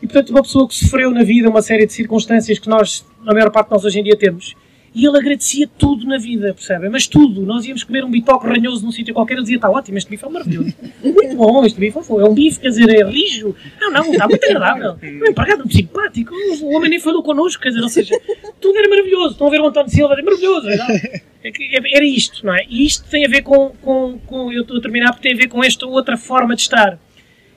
[0.01, 3.33] e portanto uma pessoa que sofreu na vida uma série de circunstâncias que nós, na
[3.33, 4.55] maior parte de nós hoje em dia temos,
[4.95, 6.89] e ele agradecia tudo na vida, percebem?
[6.89, 7.41] Mas tudo.
[7.41, 10.23] Nós íamos comer um bitoque ranhoso num sítio qualquer, ele dizia, está ótimo, este bife
[10.23, 10.73] é maravilhoso.
[11.03, 13.55] Muito bom, este bife é um bife, quer dizer, é lijo.
[13.81, 14.97] Não, não, está muito agradável.
[15.03, 18.19] Um empregado muito simpático, o homem nem falou connosco, quer dizer, ou seja,
[18.59, 19.31] tudo era maravilhoso.
[19.31, 20.67] Estão a ver o António Silva, é maravilhoso.
[20.69, 22.65] É era isto, não é?
[22.69, 25.41] E isto tem a ver com, com, com eu estou a terminar, porque tem a
[25.41, 26.99] ver com esta outra forma de estar,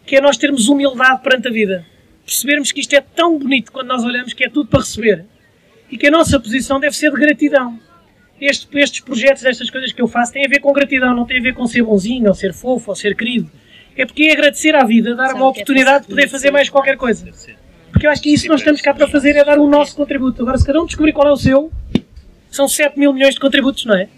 [0.07, 1.85] que é nós termos humildade perante a vida.
[2.25, 5.25] Percebermos que isto é tão bonito quando nós olhamos que é tudo para receber
[5.91, 7.79] e que a nossa posição deve ser de gratidão.
[8.41, 11.39] Este, estes projetos, estas coisas que eu faço, têm a ver com gratidão, não tem
[11.39, 13.51] a ver com ser bonzinho, ou ser fofo, ou ser querido.
[13.97, 16.97] É porque é agradecer à vida, dar uma é oportunidade de poder fazer mais qualquer
[16.97, 17.31] coisa.
[17.91, 19.97] Porque eu acho que isso que nós estamos cá para fazer é dar o nosso
[19.97, 20.43] contributo.
[20.43, 21.73] Agora, se cada um descobrir qual é o seu,
[22.51, 24.09] são 7 mil milhões de contributos, não é?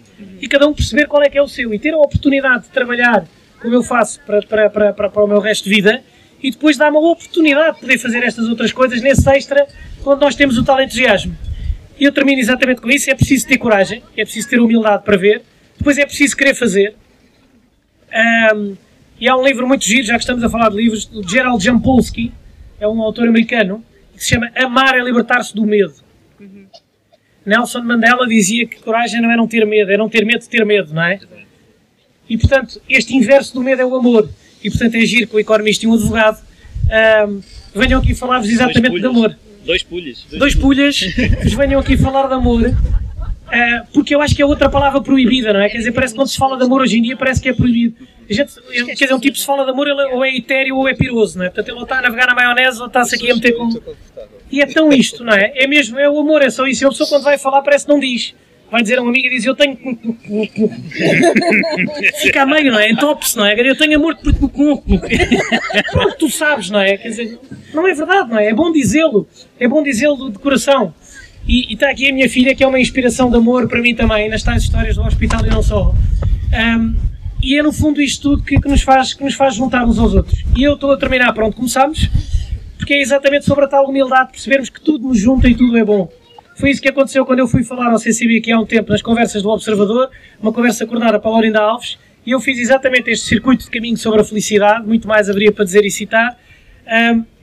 [0.41, 2.69] E cada um perceber qual é que é o seu e ter a oportunidade de
[2.69, 3.25] trabalhar
[3.61, 6.03] como eu faço para, para, para, para, para o meu resto de vida
[6.41, 9.67] e depois dar uma oportunidade de poder fazer estas outras coisas nesse extra
[10.05, 11.35] onde nós temos o tal entusiasmo.
[11.99, 13.09] E eu termino exatamente com isso.
[13.09, 15.41] É preciso ter coragem, é preciso ter humildade para ver,
[15.77, 16.95] depois é preciso querer fazer.
[18.53, 18.75] Um,
[19.19, 21.63] e há um livro muito giro, já que estamos a falar de livros, do Gerald
[21.63, 22.31] Jampolsky,
[22.79, 23.83] é um autor americano,
[24.15, 25.93] que se chama Amar é Libertar-se do Medo.
[26.39, 26.65] Uhum.
[27.45, 30.49] Nelson Mandela dizia que coragem não é não ter medo, é não ter medo de
[30.49, 31.19] ter medo, não é?
[32.29, 34.29] E portanto, este inverso do medo é o amor.
[34.63, 36.39] E portanto é giro que o economista e um advogado
[37.27, 37.41] um,
[37.73, 39.35] venham aqui falar-vos exatamente de amor.
[39.65, 40.25] Dois pulhas.
[40.29, 40.99] Dois, dois pulhas
[41.57, 42.61] venham aqui falar de amor.
[43.49, 45.69] Uh, porque eu acho que é outra palavra proibida, não é?
[45.69, 47.53] Quer dizer, parece que quando se fala de amor hoje em dia parece que é
[47.53, 47.95] proibido.
[48.29, 50.93] Gente, quer dizer, um tipo se fala de amor, ele ou é etéreo ou é
[50.93, 51.49] piroso, não é?
[51.49, 53.69] Portanto, ele ou está a navegar na maionese ou está-se aqui a meter com.
[54.51, 55.51] E é tão isto, não é?
[55.55, 56.83] É mesmo, é o amor, é só isso.
[56.83, 58.35] E a pessoa quando vai falar parece que não diz.
[58.71, 59.77] Vai dizer a uma amiga e diz: Eu tenho.
[62.21, 62.91] Fica a meio, não é?
[62.91, 63.59] Entope-se, não é?
[63.59, 64.15] Eu tenho amor.
[65.91, 66.97] Pronto, tu sabes, não é?
[66.97, 67.39] Quer dizer,
[67.73, 68.47] não é verdade, não é?
[68.47, 69.27] É bom dizê-lo.
[69.59, 70.93] É bom dizê-lo de coração.
[71.47, 73.95] E, e, está aqui a minha filha, que é uma inspiração de amor para mim
[73.95, 75.95] também, nas tais histórias do hospital e não só.
[76.53, 76.95] Um,
[77.41, 79.97] e é no fundo isto tudo que, que, nos faz, que nos faz juntar uns
[79.97, 80.43] aos outros.
[80.55, 82.07] E eu estou a terminar pronto, começamos,
[82.77, 85.83] porque é exatamente sobre a tal humildade, percebermos que tudo nos junta e tudo é
[85.83, 86.09] bom.
[86.59, 89.01] Foi isso que aconteceu quando eu fui falar ao CCB aqui há um tempo, nas
[89.01, 90.09] conversas do Observador,
[90.41, 93.95] uma conversa coordenada para a Laurinda Alves, e eu fiz exatamente este circuito de caminho
[93.95, 96.37] sobre a felicidade, muito mais haveria para dizer e citar,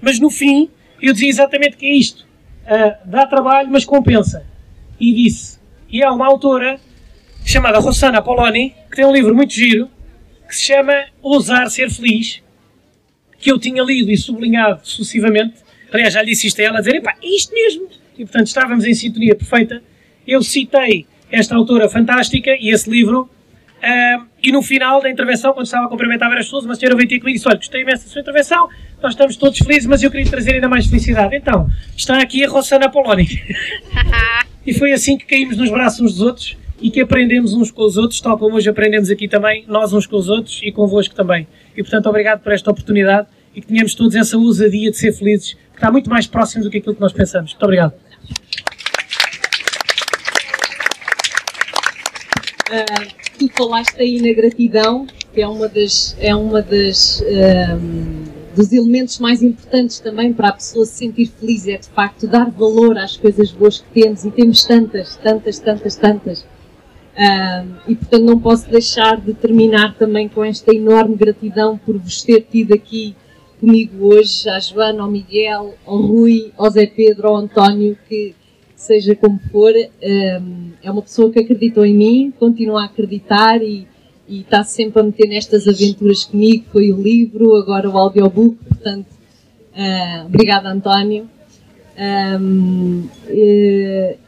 [0.03, 0.69] mas no fim
[1.01, 2.27] eu dizia exatamente que é isto.
[2.67, 4.45] Uh, dá trabalho, mas compensa.
[5.01, 5.59] E disse.
[5.89, 6.79] E há uma autora
[7.43, 9.89] chamada Rossana Poloni, que tem um livro muito giro,
[10.47, 12.43] que se chama Ousar Ser Feliz,
[13.39, 15.55] que eu tinha lido e sublinhado sucessivamente.
[15.91, 18.47] Aliás, já lhe disse isto a ela, a dizer, epá, é isto mesmo e portanto
[18.47, 19.83] estávamos em sintonia perfeita.
[20.27, 25.67] Eu citei esta autora fantástica e esse livro, uh, e no final da intervenção, quando
[25.67, 28.05] estava a cumprimentar várias pessoas, uma senhora veio ter comigo e disse: Olha, gostei imenso
[28.05, 28.69] da sua intervenção,
[29.03, 31.37] nós estamos todos felizes, mas eu queria trazer ainda mais felicidade.
[31.37, 33.27] Então, está aqui a Rossana Poloni.
[34.67, 37.83] e foi assim que caímos nos braços uns dos outros e que aprendemos uns com
[37.83, 41.15] os outros, tal como hoje aprendemos aqui também, nós uns com os outros e convosco
[41.15, 41.47] também.
[41.77, 45.55] E portanto, obrigado por esta oportunidade e que tenhamos todos essa ousadia de ser felizes,
[45.55, 47.53] que está muito mais próximo do que aquilo que nós pensamos.
[47.53, 47.95] Muito obrigado.
[52.69, 58.25] Uh, tu falaste aí na gratidão, que é uma das, é uma das um,
[58.57, 62.51] dos elementos mais importantes também para a pessoa se sentir feliz, é de facto dar
[62.51, 66.47] valor às coisas boas que temos e temos tantas, tantas, tantas, tantas.
[67.17, 72.23] Um, e portanto não posso deixar de terminar também com esta enorme gratidão por vos
[72.23, 73.15] ter tido aqui
[73.61, 78.35] comigo hoje, à Joana, ao Miguel, ao Rui, ao Zé Pedro, ao António, que
[78.77, 83.89] seja como for, hum, é uma pessoa que acreditou em mim, continua a acreditar e,
[84.29, 86.67] e está sempre a meter nestas aventuras comigo.
[86.71, 89.07] Foi o livro, agora o audiobook, portanto,
[89.73, 91.29] uh, obrigada António.
[91.99, 94.26] Um, uh,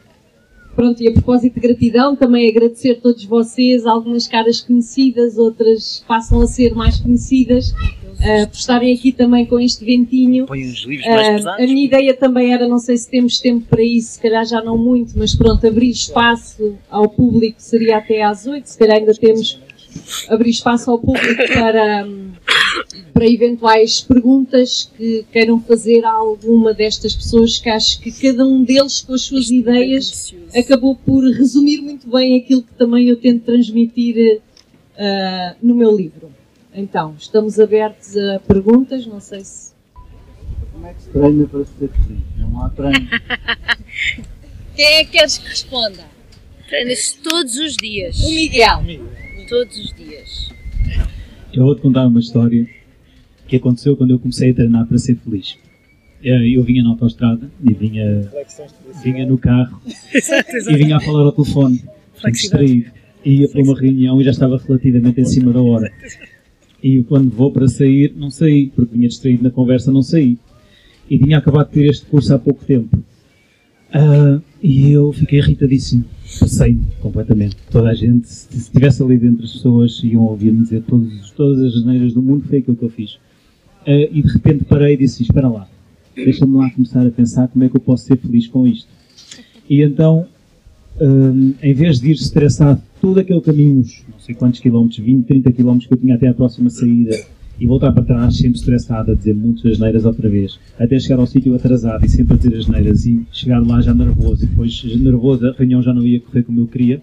[0.79, 6.05] pronto, e a propósito de gratidão, também agradecer a todos vocês, algumas caras conhecidas, outras
[6.07, 10.45] passam a ser mais conhecidas uh, por estarem aqui também com este ventinho.
[10.45, 11.63] Põe uns livros mais uh, pesados.
[11.63, 14.63] A minha ideia também era, não sei se temos tempo para isso, se calhar já
[14.63, 19.13] não muito, mas pronto, abrir espaço ao público seria até às oito, se calhar ainda
[19.13, 19.59] temos
[20.29, 22.07] abrir espaço ao público para,
[23.13, 28.63] para eventuais perguntas que queiram fazer a alguma destas pessoas, que acho que cada um
[28.63, 33.43] deles, com as suas ideias, acabou por resumir muito bem aquilo que também eu tento
[33.43, 36.31] transmitir uh, no meu livro.
[36.73, 39.73] Então, estamos abertos a perguntas, não sei se.
[40.71, 42.23] Como é que se treina para ser feliz?
[42.37, 43.09] Não há treino.
[44.75, 46.05] Quem é que queres que responda?
[46.67, 48.17] Treina-se todos os dias.
[48.19, 48.79] O Miguel.
[49.49, 50.49] Todos os dias.
[51.51, 52.78] Eu vou-te contar uma história
[53.49, 55.57] que aconteceu quando eu comecei a treinar para ser feliz.
[56.23, 58.29] Eh, eu vinha na autostrada e vinha,
[59.03, 59.81] vinha no carro
[60.69, 61.83] e vinha a falar ao telefone,
[62.31, 62.91] distraído.
[63.25, 65.91] Ia para uma reunião e já estava relativamente em cima da hora.
[66.81, 70.37] E quando vou para sair, não saí, porque vinha distraído na conversa, não saí.
[71.09, 72.97] E tinha acabado de ter este curso há pouco tempo.
[73.89, 76.05] Uh, e eu fiquei irritadíssimo.
[76.39, 77.57] Passei completamente.
[77.69, 81.81] Toda a gente, se estivesse ali dentro as pessoas, iam ouvir-me dizer todos, todas as
[81.81, 83.17] janeiras do mundo, foi aquilo que eu fiz.
[83.87, 85.67] Uh, e de repente parei e disse: Espera lá,
[86.15, 88.87] deixa-me lá começar a pensar como é que eu posso ser feliz com isto.
[89.69, 90.25] E então,
[90.99, 95.51] um, em vez de ir estressado todo aquele caminho, não sei quantos quilómetros, 20, 30
[95.51, 97.17] quilómetros que eu tinha até à próxima saída,
[97.59, 101.27] e voltar para trás sempre estressado a dizer muitas asneiras outra vez, até chegar ao
[101.27, 105.47] sítio atrasado e sempre a dizer asneiras e chegar lá já nervoso e depois nervoso
[105.47, 107.01] a reunião já não ia correr como eu queria,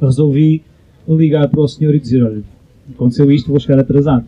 [0.00, 0.62] resolvi
[1.08, 2.42] ligar para o senhor e dizer, olha,
[2.92, 4.24] aconteceu isto, vou chegar atrasado.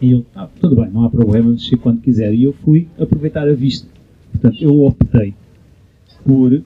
[0.00, 2.32] E ele, ah, tudo bem, não há problema, chego quando quiser.
[2.32, 3.88] E eu fui aproveitar a vista.
[4.32, 5.34] Portanto, eu optei
[6.24, 6.62] por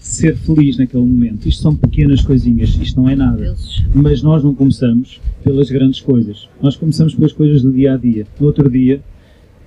[0.00, 1.48] ser feliz naquele momento.
[1.48, 3.54] Isto são pequenas coisinhas, isto não é nada.
[3.94, 6.48] Mas nós não começamos pelas grandes coisas.
[6.62, 8.26] Nós começamos pelas coisas do dia a dia.
[8.40, 9.02] No outro dia,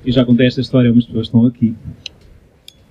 [0.05, 1.75] eu já contei esta história, algumas pessoas estão aqui.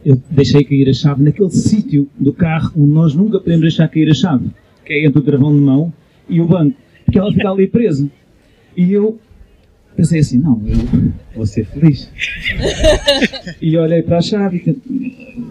[0.05, 4.09] Eu deixei cair a chave naquele sítio do carro onde nós nunca podemos deixar cair
[4.11, 4.51] a chave,
[4.85, 5.93] que é entre o travão de mão
[6.29, 8.09] e o banco, porque ela fica ali presa.
[8.77, 9.19] E eu
[9.99, 12.09] pensei assim, não, eu vou ser feliz.
[13.61, 14.77] e olhei para a chave,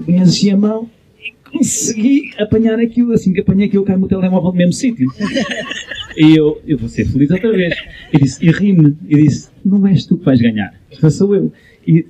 [0.08, 0.90] enchi a mão
[1.20, 5.10] e consegui apanhar aquilo, assim que apanhei aquilo, cai-me o telemóvel no mesmo sítio.
[6.20, 7.76] E eu, eu vou ser feliz outra vez.
[8.12, 10.74] E disse, e ri-me, e disse, não és tu que vais ganhar,
[11.12, 11.54] sou eu.
[11.88, 12.08] E,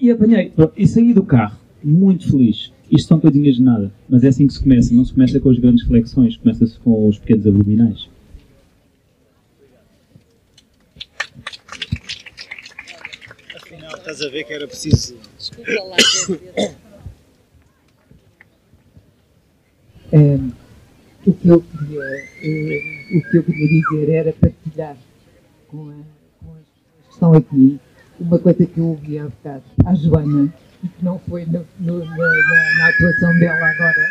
[0.00, 2.72] e apanhei, e saí do carro, muito feliz.
[2.90, 4.92] Isto são coisinhas de nada, mas é assim que se começa.
[4.92, 8.07] Não se começa com as grandes flexões, começa-se com os pequenos abdominais.
[14.08, 15.18] Estás a ver que era preciso.
[15.36, 15.96] Desculpa lá.
[20.10, 20.50] Um,
[21.26, 24.96] o, que eu queria, uh, o que eu queria dizer era partilhar
[25.68, 25.92] com, a,
[26.42, 27.80] com as pessoas que estão aqui
[28.18, 31.98] uma coisa que eu ouvi há bocado, à Joana, e que não foi no, no,
[31.98, 34.08] na, na, na, atuação dela agora,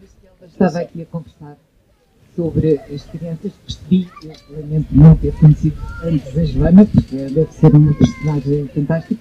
[0.00, 1.58] mas que ela estava aqui a conversar
[2.36, 7.74] sobre as crianças, percebi, eu lamento não ter conhecido antes a Joana, porque deve ser
[7.74, 9.20] uma personagem fantástica,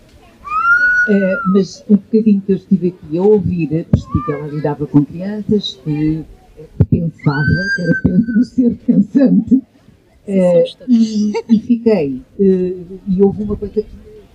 [1.09, 5.05] uh, mas um bocadinho que eu estive aqui a ouvir, percebi que ela lidava com
[5.05, 6.24] crianças, que
[6.89, 7.45] pensava,
[7.76, 7.93] que era
[8.38, 9.63] um ser pensante, uh,
[10.89, 13.88] e, e, fiquei, uh, e houve uma coisa que,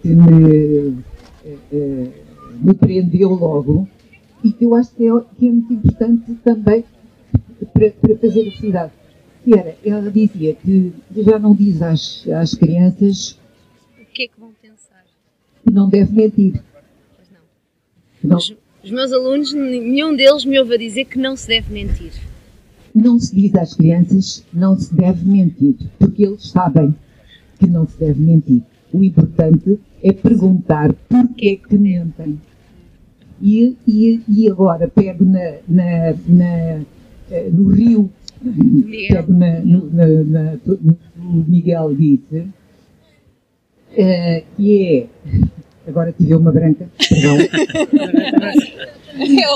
[0.03, 0.97] que me,
[2.63, 3.87] me prendeu logo,
[4.43, 6.83] e que eu acho que é, que é muito importante também
[7.67, 8.93] para, para fazer a cidade.
[9.45, 13.39] Que era, ela dizia que já não diz às, às crianças
[14.11, 15.05] o que é que vão pensar.
[15.65, 16.63] Que não deve mentir.
[17.17, 18.31] Pois não.
[18.31, 18.37] não.
[18.37, 22.13] Os, os, meus alunos, nenhum deles me ouve a dizer que não se deve mentir.
[22.95, 26.95] Não se diz às crianças não se deve mentir, porque eles sabem
[27.59, 28.63] que não se deve mentir.
[28.93, 32.41] O importante é perguntar porquê que mentem.
[33.41, 36.85] E, e, e agora pego na, na, na
[37.53, 38.11] no Rio,
[38.43, 39.25] Miguel.
[39.29, 40.59] Na, no, na, na,
[41.17, 42.39] no Miguel disse,
[43.93, 45.07] uh, que é.
[45.87, 47.39] Agora tive uma branca, perdão.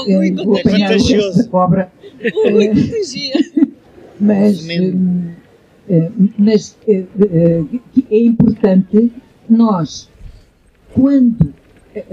[0.08, 1.92] é muito vou apanhar é o cobra.
[2.20, 3.68] Uh,
[4.18, 4.66] mas
[6.38, 9.12] mas é importante
[9.48, 10.08] nós,
[10.92, 11.52] quando.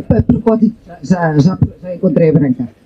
[0.10, 2.81] A propósito, já, já, já encontrei a branca eh,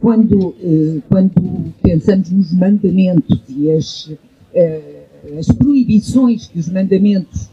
[0.00, 4.12] quando, eh, quando pensamos nos mandamentos e as,
[4.54, 5.04] eh,
[5.38, 7.50] as proibições que os mandamentos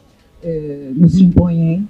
[0.95, 1.85] nos impõem,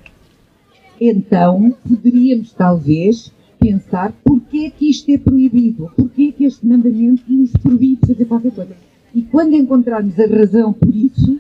[1.00, 7.22] então poderíamos talvez pensar porquê é que isto é proibido, porquê é que este mandamento
[7.32, 8.76] nos proíbe fazer qualquer coisa.
[9.14, 11.40] E quando encontrarmos a razão por isso,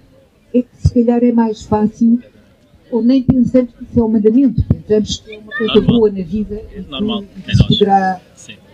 [0.53, 2.19] é que se calhar é mais fácil
[2.91, 5.95] ou nem pensamos que isso é um mandamento, pensamos que é uma coisa Normal.
[5.99, 7.23] boa na vida e que, Normal.
[7.37, 8.21] e que se poderá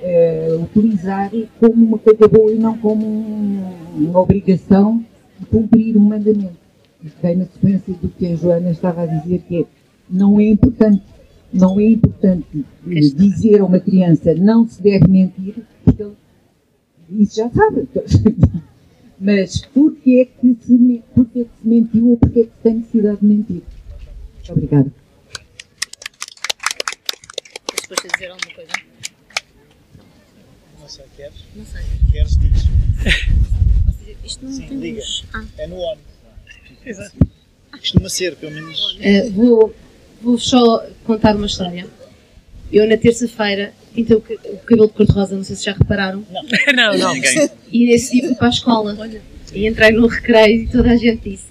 [0.02, 3.64] uh, utilizar como uma coisa boa e não como um,
[3.98, 5.04] uma obrigação
[5.40, 6.56] de cumprir um mandamento.
[7.04, 9.66] fiquei na sequência do que a Joana estava a dizer, que é,
[10.10, 11.04] não é importante,
[11.54, 12.66] não é importante
[13.16, 16.14] dizer a uma criança não se deve mentir, porque ele-
[17.22, 17.88] isso já sabe.
[19.20, 22.50] Mas porquê é que se, me- porquê é que se mentiu ou porquê é que
[22.50, 23.62] se tem necessidade de mentir?
[24.48, 24.92] Muito obrigada.
[27.64, 28.72] Estás suposto a dizer alguma coisa?
[30.80, 31.36] Não sei, queres?
[31.56, 31.82] Não sei.
[32.12, 32.64] Queres, diz.
[34.24, 34.98] Isto não Sim, tem diga.
[34.98, 35.24] luz.
[35.34, 35.44] Ah.
[35.58, 35.98] É no on.
[36.86, 37.16] Exato.
[37.72, 38.94] Costuma ser, pelo menos.
[38.96, 39.76] Uh, vou,
[40.22, 41.88] vou só contar uma história.
[42.72, 46.26] Eu, na terça-feira, pintei o, ca- o cabelo de cor-de-rosa, não sei se já repararam.
[46.30, 46.44] Não,
[46.98, 47.14] não.
[47.14, 47.50] Ninguém.
[47.72, 48.98] E nesse dia fui para a escola.
[49.54, 51.46] E entrei no recreio e toda a gente disse: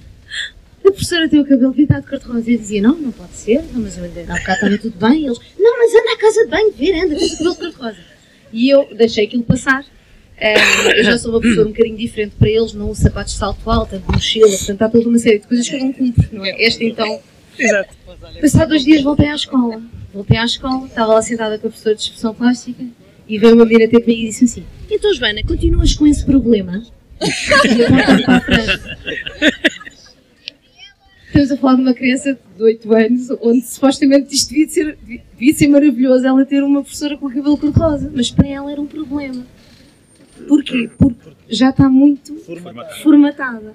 [0.85, 2.51] A professora tem o cabelo pintado de cor-de-rosa.
[2.51, 3.63] E dizia: Não, não pode ser.
[3.73, 5.23] Não, mas eu, há bocado estava tudo bem.
[5.23, 7.59] E eles: Não, mas anda à casa de banho, ver, anda com o cabelo de
[7.59, 7.99] cor-de-rosa.
[8.53, 9.85] E eu deixei aquilo passar.
[10.37, 13.39] Eh, eu já sou uma pessoa um bocadinho diferente para eles, não uso sapatos de
[13.39, 16.29] salto alto, de mochila, portanto há toda uma série de coisas que eu não cumpro,
[16.33, 16.65] não é?
[16.65, 17.21] Esta então
[17.59, 17.95] Exato.
[18.41, 19.83] Passado dois dias voltei à escola.
[20.13, 22.85] Voltei à escola, estava lá sentada com a professora de expressão plástica
[23.27, 26.83] e veio uma menina ter comigo e disse assim: Então, Joana, continuas com esse problema?
[27.21, 28.83] E eu apontei para a frente.
[31.35, 34.97] Estamos a falar de uma criança de 8 anos, onde supostamente isto devia ser,
[35.33, 38.81] devia ser maravilhoso ela ter uma professora com o cabelo cor-de-rosa, mas para ela era
[38.81, 39.45] um problema.
[40.47, 40.89] Porquê?
[40.97, 42.95] Porque já está muito Formatado.
[43.03, 43.75] formatada.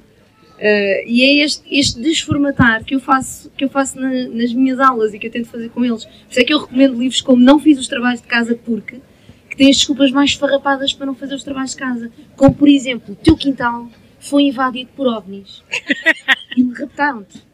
[0.58, 4.80] Uh, e é este, este desformatar que eu faço, que eu faço na- nas minhas
[4.80, 6.06] aulas e que eu tento fazer com eles.
[6.06, 9.02] Por isso é que eu recomendo livros como Não Fiz os Trabalhos de Casa Porque,
[9.50, 12.10] que têm as desculpas mais farrapadas para não fazer os trabalhos de casa.
[12.38, 15.62] Como, por exemplo, o teu quintal foi invadido por ovnis
[16.56, 17.49] e me raptaram-te.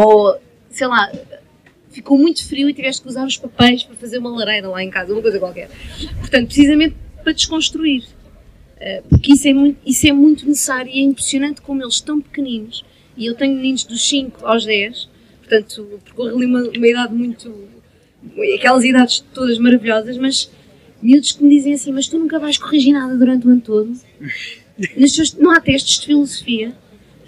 [0.00, 0.38] Ou,
[0.70, 1.10] sei lá,
[1.90, 4.90] ficou muito frio e tiveste que usar os papéis para fazer uma lareira lá em
[4.90, 5.68] casa, uma coisa qualquer.
[6.20, 6.94] Portanto, precisamente
[7.24, 8.04] para desconstruir.
[8.76, 12.20] Uh, porque isso é, muito, isso é muito necessário e é impressionante como eles estão
[12.20, 12.84] pequeninos.
[13.16, 15.08] E eu tenho meninos dos 5 aos 10,
[15.40, 17.52] portanto, percorro ali uma, uma idade muito.
[18.54, 20.48] aquelas idades todas maravilhosas, mas
[21.02, 23.92] miúdos que me dizem assim: Mas tu nunca vais corrigir nada durante o ano todo?
[24.96, 26.72] Nas não há testes de filosofia.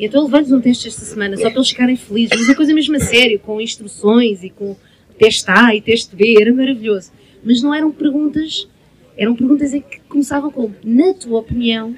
[0.01, 2.55] E então eu levo-lhes um teste esta semana, só para eles ficarem felizes, mas uma
[2.57, 4.75] coisa mesmo a sério, com instruções e com
[5.19, 7.13] teste A e teste B, era maravilhoso.
[7.45, 8.67] Mas não eram perguntas,
[9.17, 11.95] eram perguntas em que começavam com, na tua opinião,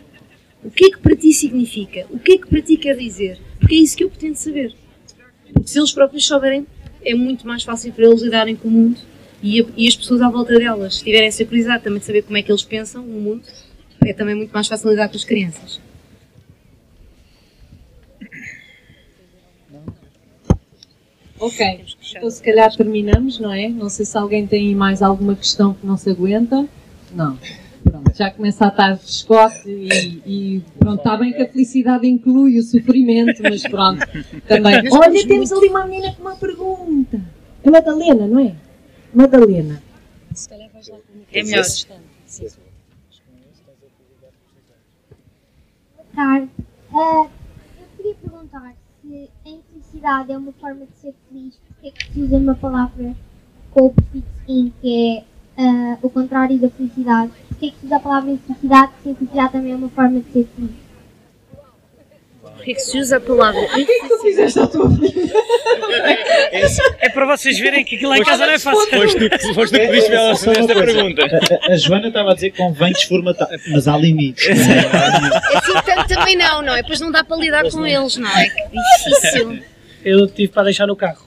[0.64, 2.05] o que é que para ti significa?
[2.11, 3.38] O que é que para ti quer dizer?
[3.61, 4.74] Porque é isso que eu pretendo saber.
[5.53, 6.66] Porque se eles próprios souberem,
[7.05, 8.98] é muito mais fácil para eles lidarem com o mundo
[9.42, 12.22] e, a- e as pessoas à volta delas, se tiverem essa curiosidade também de saber
[12.22, 13.42] como é que eles pensam o mundo,
[14.05, 15.80] é também muito mais fácil lidar com as crianças.
[21.43, 23.68] Ok, então se calhar terminamos, não é?
[23.68, 26.68] Não sei se alguém tem mais alguma questão que não se aguenta.
[27.12, 27.36] Não.
[27.82, 32.07] Pronto, já começa a estar de escote e, e pronto, está bem que a felicidade
[32.07, 34.07] inclui o sofrimento, mas pronto,
[34.47, 34.88] também.
[34.93, 37.20] Olha, temos ali uma menina com uma pergunta.
[37.64, 38.55] É Madalena, não é?
[39.12, 39.82] Madalena.
[41.32, 41.64] É melhor.
[45.97, 46.49] Boa tarde.
[46.95, 47.26] Ah,
[47.80, 52.12] eu queria perguntar se a infelicidade é uma forma de ser feliz, porque é que
[52.12, 53.14] se usa uma palavra
[53.72, 55.24] com o prefixo in, que é
[55.59, 57.32] ah, o contrário da felicidade?
[57.48, 60.20] Porque é que se usa a palavra infelicidade, se a infelicidade também é uma forma
[60.20, 60.82] de ser feliz?
[62.57, 63.61] Porquê que se usa a palavra
[67.00, 68.88] É para vocês verem que aquilo lá em casa não é fácil.
[68.90, 71.22] Foste tu, que- foste tu que pediste para ela responder esta pergunta.
[71.68, 74.46] A, a- Joana estava a dizer que convém desformatar, mas há limites.
[74.48, 75.59] não é?
[75.59, 76.82] Assim tanto também não, não é?
[76.82, 78.48] Depois não dá para lidar com eles, não é?
[78.48, 78.62] Que
[79.11, 79.59] difícil.
[80.05, 81.26] Eu tive para deixar no carro.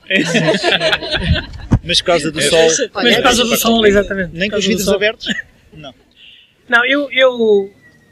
[1.83, 2.67] Mas por causa do sol.
[2.93, 4.31] Mas por causa do sol, exatamente.
[4.33, 5.27] Nem com os vidros abertos?
[6.67, 7.69] Não, eu, eu,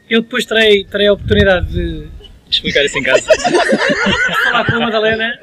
[0.08, 2.06] eu depois terei, terei a oportunidade de
[2.54, 3.26] Explicar isso em casa.
[4.44, 5.38] falar com a Madalena.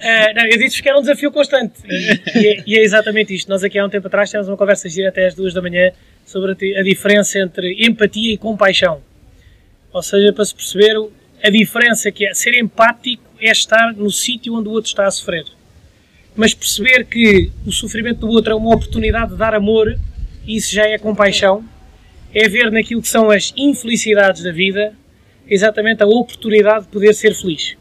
[0.00, 1.80] Eh, não, eu disse que era um desafio constante.
[1.88, 3.48] E, e é, e é exatamente isto.
[3.48, 5.92] Nós aqui há um tempo atrás tivemos uma conversa gira até às duas da manhã
[6.26, 9.02] sobre a, a diferença entre empatia e compaixão.
[9.92, 10.94] Ou seja, para se perceber
[11.42, 15.10] a diferença que é ser empático é estar no sítio onde o outro está a
[15.10, 15.44] sofrer.
[16.36, 19.98] Mas perceber que o sofrimento do outro é uma oportunidade de dar amor,
[20.46, 21.64] isso já é compaixão,
[22.34, 24.94] é ver naquilo que são as infelicidades da vida
[25.48, 27.76] exatamente a oportunidade de poder ser feliz.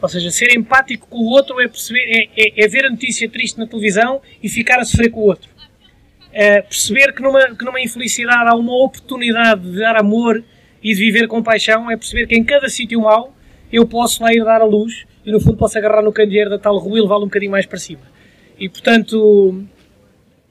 [0.00, 3.28] Ou seja, ser empático com o outro é, perceber, é, é- é ver a notícia
[3.28, 5.48] triste na televisão e ficar a sofrer com o outro.
[6.32, 10.42] É perceber que numa, que numa infelicidade há uma oportunidade de dar amor
[10.82, 13.34] e de viver com paixão, é perceber que em cada sítio mau
[13.72, 16.58] eu posso lá ir dar a luz e no fundo posso agarrar no candeeiro da
[16.58, 18.02] tal rua e levá-lo um bocadinho mais para cima.
[18.58, 19.64] E portanto,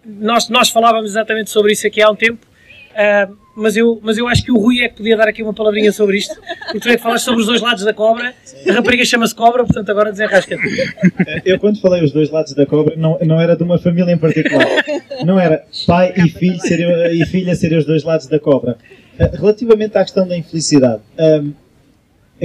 [0.04, 2.46] nós, nós falávamos exatamente sobre isso aqui há um tempo.
[2.94, 5.54] Uh, mas, eu, mas eu acho que o Rui é que podia dar aqui uma
[5.54, 6.36] palavrinha sobre isto,
[6.66, 8.34] porque tu é que falaste sobre os dois lados da cobra,
[8.68, 10.64] a rapariga chama-se cobra, portanto agora desenrasca-te.
[11.46, 14.18] Eu quando falei os dois lados da cobra, não, não era de uma família em
[14.18, 14.68] particular.
[15.26, 18.78] Não era pai e, filho serem, e filha serem os dois lados da cobra.
[19.20, 21.54] Uh, relativamente à questão da infelicidade, um,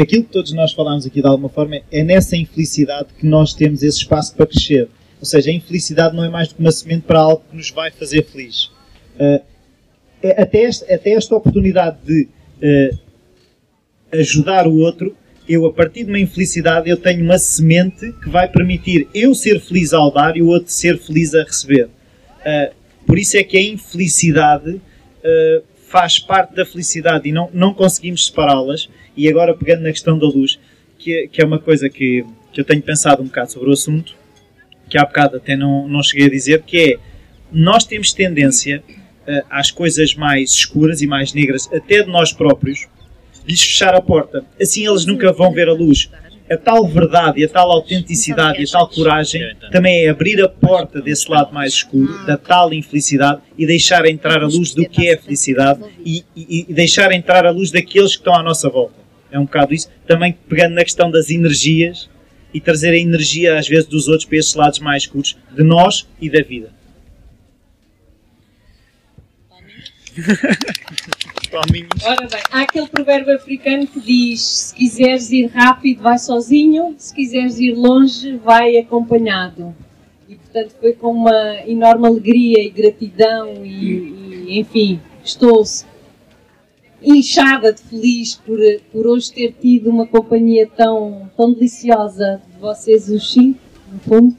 [0.00, 3.82] aquilo que todos nós falámos aqui de alguma forma é nessa infelicidade que nós temos
[3.82, 4.88] esse espaço para crescer.
[5.20, 7.70] Ou seja, a infelicidade não é mais do que uma semente para algo que nos
[7.70, 8.66] vai fazer feliz.
[9.18, 9.40] Uh,
[10.22, 12.28] até, esta, até esta oportunidade de
[12.62, 12.98] uh,
[14.12, 15.16] ajudar o outro,
[15.48, 19.60] eu a partir de uma infelicidade eu tenho uma semente que vai permitir eu ser
[19.60, 21.84] feliz ao dar e o outro ser feliz a receber.
[21.86, 22.74] Uh,
[23.06, 28.26] por isso é que a infelicidade uh, faz parte da felicidade e não, não conseguimos
[28.26, 28.88] separá-las.
[29.16, 30.58] E agora pegando na questão da luz,
[30.98, 34.14] que, que é uma coisa que, que eu tenho pensado um bocado sobre o assunto,
[34.88, 36.98] que há bocado até não, não cheguei a dizer, que é
[37.50, 38.82] nós temos tendência
[39.28, 42.88] uh, às coisas mais escuras e mais negras, até de nós próprios,
[43.46, 44.44] lhes fechar a porta.
[44.60, 46.10] Assim eles nunca vão ver a luz.
[46.50, 51.00] A tal verdade, a tal autenticidade e a tal coragem também é abrir a porta
[51.00, 55.14] desse lado mais escuro, da tal infelicidade, e deixar entrar a luz do que é
[55.14, 58.94] a felicidade e, e, e deixar entrar a luz daqueles que estão à nossa volta.
[59.30, 59.90] É um bocado isso.
[60.06, 62.08] Também pegando na questão das energias
[62.52, 66.08] e trazer a energia, às vezes, dos outros para esses lados mais escuros, de nós
[66.18, 66.70] e da vida.
[72.04, 77.14] Ora bem, há aquele provérbio africano que diz: se quiseres ir rápido, vai sozinho, se
[77.14, 79.74] quiseres ir longe, vai acompanhado.
[80.28, 85.64] E portanto foi com uma enorme alegria e gratidão e, e enfim, estou
[87.00, 88.58] inchada de feliz por,
[88.92, 93.60] por hoje ter tido uma companhia tão, tão deliciosa de vocês os cinco,
[93.90, 94.36] no fundo.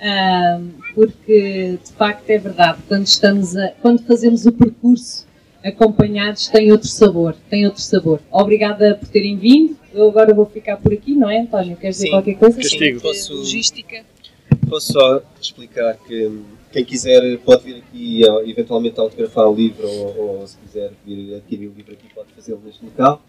[0.00, 5.26] Um, porque de facto é verdade, quando, estamos a, quando fazemos o percurso
[5.64, 8.20] acompanhados tem outro sabor, tem outro sabor.
[8.30, 9.76] Obrigada por terem vindo.
[9.94, 11.76] Eu agora vou ficar por aqui, não é, António?
[11.76, 12.58] Queres dizer qualquer coisa?
[12.58, 13.00] Castigo.
[13.00, 14.04] Posso, Logística.
[14.68, 20.46] Posso só explicar que quem quiser pode vir aqui eventualmente autografar o livro ou, ou
[20.46, 23.22] se quiser vir adquirir o livro aqui pode fazê-lo neste local.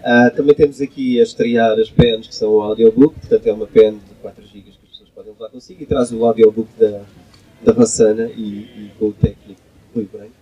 [0.00, 3.66] Uh, também temos aqui a estrear as pens que são o audiobook, portanto é uma
[3.66, 4.75] pen de 4 GB
[5.16, 7.00] podem levar consigo e traz o audiobook da,
[7.62, 9.62] da Vassana e, e com o técnico
[9.94, 10.32] Rui Branco,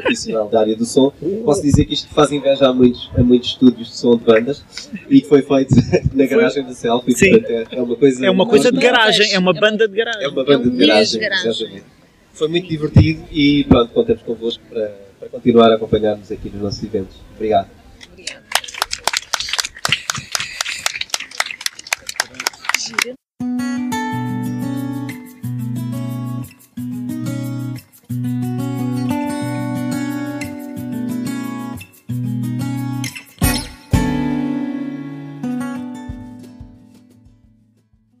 [0.00, 1.12] profissional da área do som.
[1.44, 4.64] Posso dizer que isto faz inveja a muitos, a muitos estúdios de som de bandas
[5.10, 5.74] e que foi feito
[6.14, 7.16] na garagem da Selfie.
[7.16, 7.30] Sim.
[7.32, 8.26] Portanto, é, é uma coisa.
[8.26, 10.22] É uma coisa de garagem, é uma banda de garagem.
[10.22, 11.84] É uma banda de garagem, exatamente.
[12.32, 16.84] Foi muito divertido e pronto, contamos convosco para, para continuar a acompanhar-nos aqui nos nossos
[16.84, 17.16] eventos.
[17.34, 17.68] Obrigado.
[18.12, 18.42] Obrigado.